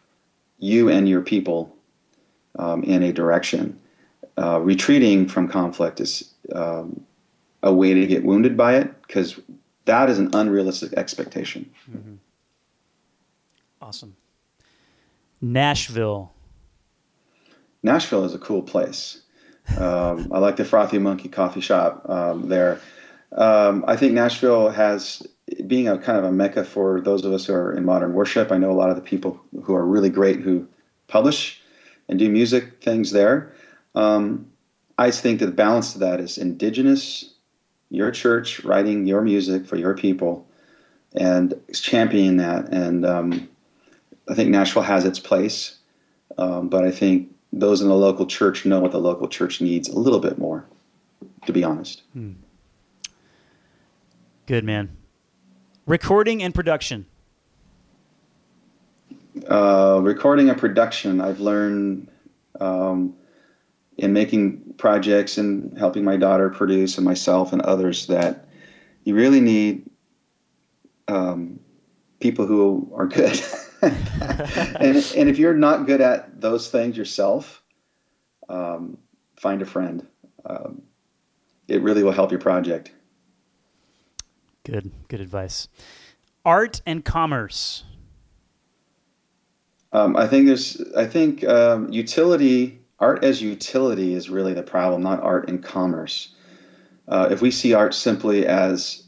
[0.58, 1.76] you and your people
[2.58, 3.78] um, in a direction.
[4.38, 7.04] Uh, retreating from conflict is um,
[7.62, 9.40] a way to get wounded by it because
[9.86, 11.68] that is an unrealistic expectation.
[11.90, 12.14] Mm-hmm.
[13.80, 14.16] Awesome.
[15.40, 16.32] Nashville.
[17.82, 19.22] Nashville is a cool place.
[19.74, 22.80] Um, I like the Frothy Monkey coffee shop um, there.
[23.32, 25.26] Um, I think Nashville has,
[25.66, 28.50] being a kind of a mecca for those of us who are in modern worship.
[28.50, 30.66] I know a lot of the people who are really great who
[31.08, 31.60] publish
[32.08, 33.52] and do music things there.
[33.94, 34.50] Um,
[34.98, 37.34] I think that the balance to that is indigenous,
[37.90, 40.48] your church writing your music for your people,
[41.14, 42.72] and championing that.
[42.72, 43.48] And um,
[44.28, 45.76] I think Nashville has its place,
[46.38, 49.88] um, but I think those in the local church know what the local church needs
[49.88, 50.66] a little bit more,
[51.46, 52.02] to be honest.
[52.12, 52.32] Hmm.
[54.46, 54.96] Good man.
[55.86, 57.06] Recording and production.
[59.48, 62.08] Uh, recording and production, I've learned.
[62.60, 63.14] Um,
[63.98, 68.46] in making projects and helping my daughter produce and myself and others that
[69.04, 69.88] you really need
[71.08, 71.58] um,
[72.20, 73.40] people who are good.
[74.80, 77.62] and, and if you're not good at those things yourself,
[78.48, 78.98] um,
[79.36, 80.06] find a friend.
[80.44, 80.82] Um,
[81.68, 82.92] it really will help your project.
[84.64, 85.68] Good, good advice.
[86.44, 87.84] Art and commerce.
[89.92, 95.02] Um, I think there's, I think um, utility art as utility is really the problem,
[95.02, 96.34] not art and commerce.
[97.08, 99.04] Uh, if we see art simply as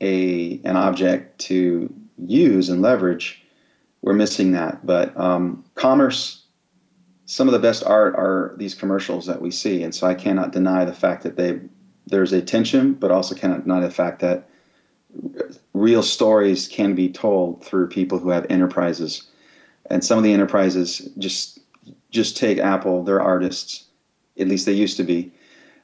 [0.00, 3.43] a an object to use and leverage,
[4.04, 4.84] we're missing that.
[4.84, 6.42] But um, commerce,
[7.24, 10.52] some of the best art are these commercials that we see, and so I cannot
[10.52, 11.58] deny the fact that they
[12.06, 14.46] there's a tension, but also cannot deny the fact that
[15.72, 19.26] real stories can be told through people who have enterprises,
[19.88, 21.60] and some of the enterprises just
[22.10, 23.84] just take Apple, they're artists,
[24.38, 25.32] at least they used to be.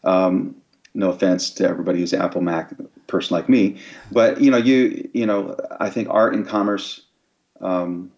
[0.04, 0.54] Um,
[0.92, 2.72] no offense to everybody who's an Apple Mac
[3.06, 3.78] person like me,
[4.12, 7.06] but you know, you you know, I think art and commerce
[7.60, 8.10] um,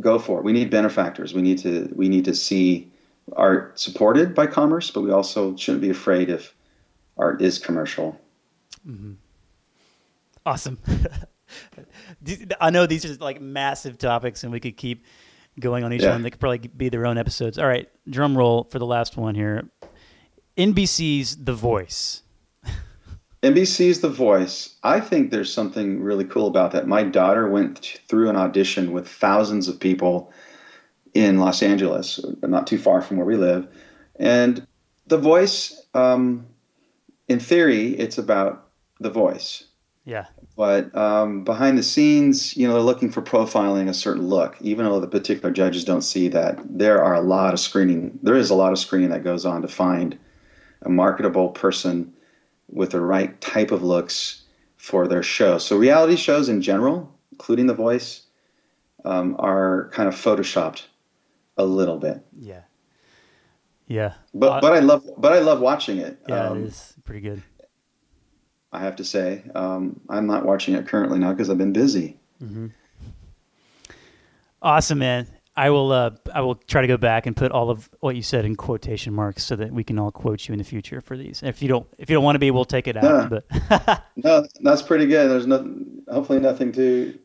[0.00, 0.44] go for it.
[0.44, 1.34] We need benefactors.
[1.34, 2.90] We need to we need to see
[3.36, 6.54] art supported by commerce, but we also shouldn't be afraid if
[7.18, 8.18] art is commercial.
[8.86, 9.12] Mm-hmm.
[10.44, 10.78] Awesome.
[12.60, 15.04] I know these are like massive topics, and we could keep
[15.58, 16.10] going on each yeah.
[16.10, 16.22] one.
[16.22, 17.58] They could probably be their own episodes.
[17.58, 19.68] All right, drum roll for the last one here.
[20.56, 22.22] NBC's The Voice.
[23.46, 24.74] NBC's The Voice.
[24.82, 26.88] I think there's something really cool about that.
[26.88, 30.32] My daughter went through an audition with thousands of people
[31.14, 33.68] in Los Angeles, not too far from where we live.
[34.16, 34.66] And
[35.06, 36.46] The Voice, um,
[37.28, 38.68] in theory, it's about
[38.98, 39.64] the voice.
[40.04, 40.26] Yeah.
[40.56, 44.84] But um, behind the scenes, you know, they're looking for profiling a certain look, even
[44.84, 46.58] though the particular judges don't see that.
[46.64, 48.18] There are a lot of screening.
[48.22, 50.18] There is a lot of screening that goes on to find
[50.82, 52.12] a marketable person
[52.68, 54.42] with the right type of looks
[54.76, 55.58] for their show.
[55.58, 58.22] So reality shows in general, including The Voice,
[59.04, 60.84] um, are kind of photoshopped
[61.56, 62.24] a little bit.
[62.38, 62.62] Yeah.
[63.86, 64.14] Yeah.
[64.34, 66.18] But uh, but I love but I love watching it.
[66.28, 67.42] Yeah, um, it is pretty good.
[68.72, 72.18] I have to say, um, I'm not watching it currently now because I've been busy.
[72.42, 72.66] Mm-hmm.
[74.60, 75.28] Awesome, man.
[75.56, 75.90] I will.
[75.90, 78.56] Uh, I will try to go back and put all of what you said in
[78.56, 81.42] quotation marks so that we can all quote you in the future for these.
[81.42, 83.32] If you don't, if you don't want to be, we'll take it out.
[83.32, 83.40] Yeah.
[83.80, 85.30] But no, that's pretty good.
[85.30, 86.02] There's nothing.
[86.08, 87.18] Hopefully, nothing too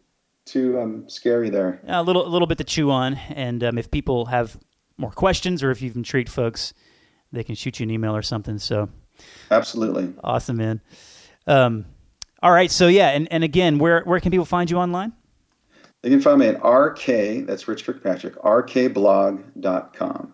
[0.46, 1.82] too um, scary there.
[1.88, 3.16] A little, a little bit to chew on.
[3.30, 4.58] And um, if people have
[4.98, 6.74] more questions, or if you've intrigued folks,
[7.32, 8.58] they can shoot you an email or something.
[8.60, 8.90] So,
[9.50, 10.82] absolutely, awesome, man.
[11.48, 11.86] Um,
[12.44, 15.14] all right, so yeah, and, and again, where where can people find you online?
[16.02, 20.34] They can find me at RK, that's Rich Kirkpatrick, rkblog.com.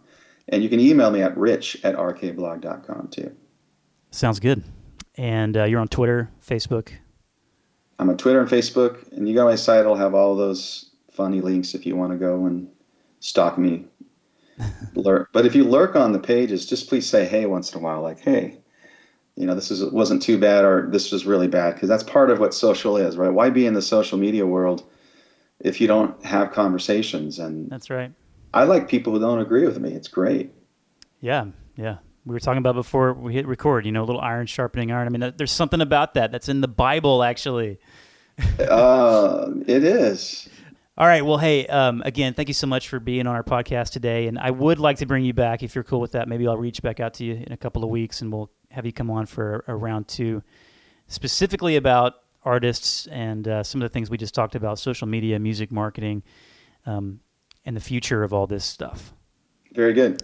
[0.49, 3.36] And you can email me at rich at rkblog.com too.
[4.11, 4.63] Sounds good.
[5.15, 6.91] And uh, you're on Twitter, Facebook?
[7.99, 9.11] I'm on Twitter and Facebook.
[9.11, 12.18] And you got my site, I'll have all those funny links if you want to
[12.18, 12.70] go and
[13.20, 13.86] stalk me.
[14.95, 15.30] lurk.
[15.34, 18.01] But if you lurk on the pages, just please say hey once in a while,
[18.01, 18.57] like, hey,
[19.36, 21.74] you know, this is, wasn't too bad or this was really bad.
[21.74, 23.34] Because that's part of what social is, right?
[23.34, 24.84] Why be in the social media world?
[25.60, 27.39] If you don't have conversations.
[27.39, 28.12] And that's right.
[28.53, 29.91] I like people who don't agree with me.
[29.91, 30.51] It's great.
[31.20, 31.47] Yeah
[31.78, 31.97] yeah.
[32.26, 35.08] We were talking about before we hit record you know a little iron sharpening iron.
[35.08, 37.80] I mean there's something about that that's in the bible actually.
[38.60, 40.47] Uh, it is.
[40.95, 41.26] All right.
[41.26, 44.28] Well hey um, again thank you so much for being on our podcast today.
[44.28, 46.58] And i would like to bring you back if you're cool with that maybe i'll
[46.58, 49.10] reach back out to you in a couple of weeks and we'll have you come
[49.10, 50.43] on for a round two
[51.08, 52.16] specifically about
[52.48, 56.24] artists and uh, some of the things we just talked about social media, music marketing,
[56.86, 57.20] um,
[57.66, 59.14] and the future of all this stuff.
[59.74, 60.24] Very good.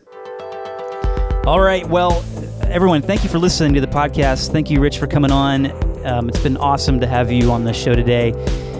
[1.45, 1.87] All right.
[1.87, 2.23] Well,
[2.63, 4.51] everyone, thank you for listening to the podcast.
[4.51, 5.67] Thank you, Rich, for coming on.
[6.05, 8.31] Um, it's been awesome to have you on the show today.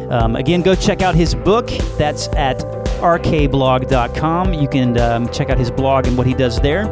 [0.10, 1.68] Um, again, go check out his book.
[1.98, 2.60] That's at
[3.04, 4.54] rkblog.com.
[4.54, 6.86] You can um, check out his blog and what he does there.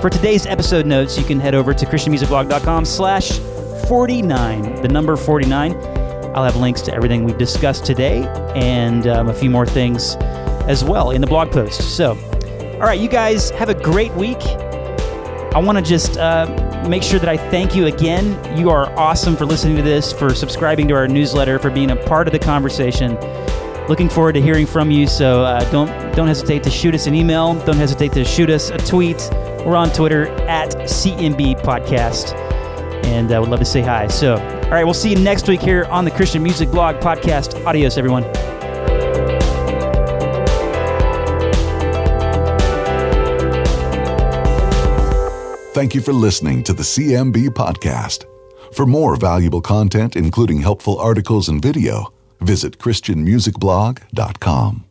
[0.00, 3.38] For today's episode notes, you can head over to christianmusicblog.com slash
[3.86, 5.97] 49, the number 49.
[6.38, 8.22] I'll have links to everything we've discussed today
[8.54, 10.14] and um, a few more things
[10.68, 11.96] as well in the blog post.
[11.96, 12.10] So,
[12.74, 14.38] all right, you guys have a great week.
[14.40, 16.46] I want to just uh,
[16.88, 18.56] make sure that I thank you again.
[18.56, 21.96] You are awesome for listening to this, for subscribing to our newsletter, for being a
[21.96, 23.16] part of the conversation.
[23.88, 25.08] Looking forward to hearing from you.
[25.08, 27.54] So uh, don't don't hesitate to shoot us an email.
[27.64, 29.28] Don't hesitate to shoot us a tweet.
[29.66, 32.57] We're on Twitter at CMB Podcast
[33.04, 34.08] and I uh, would love to say hi.
[34.08, 37.64] So, all right, we'll see you next week here on the Christian Music Blog Podcast.
[37.66, 38.24] Adios, everyone.
[45.74, 48.24] Thank you for listening to the CMB Podcast.
[48.74, 54.87] For more valuable content, including helpful articles and video, visit ChristianMusicBlog.com.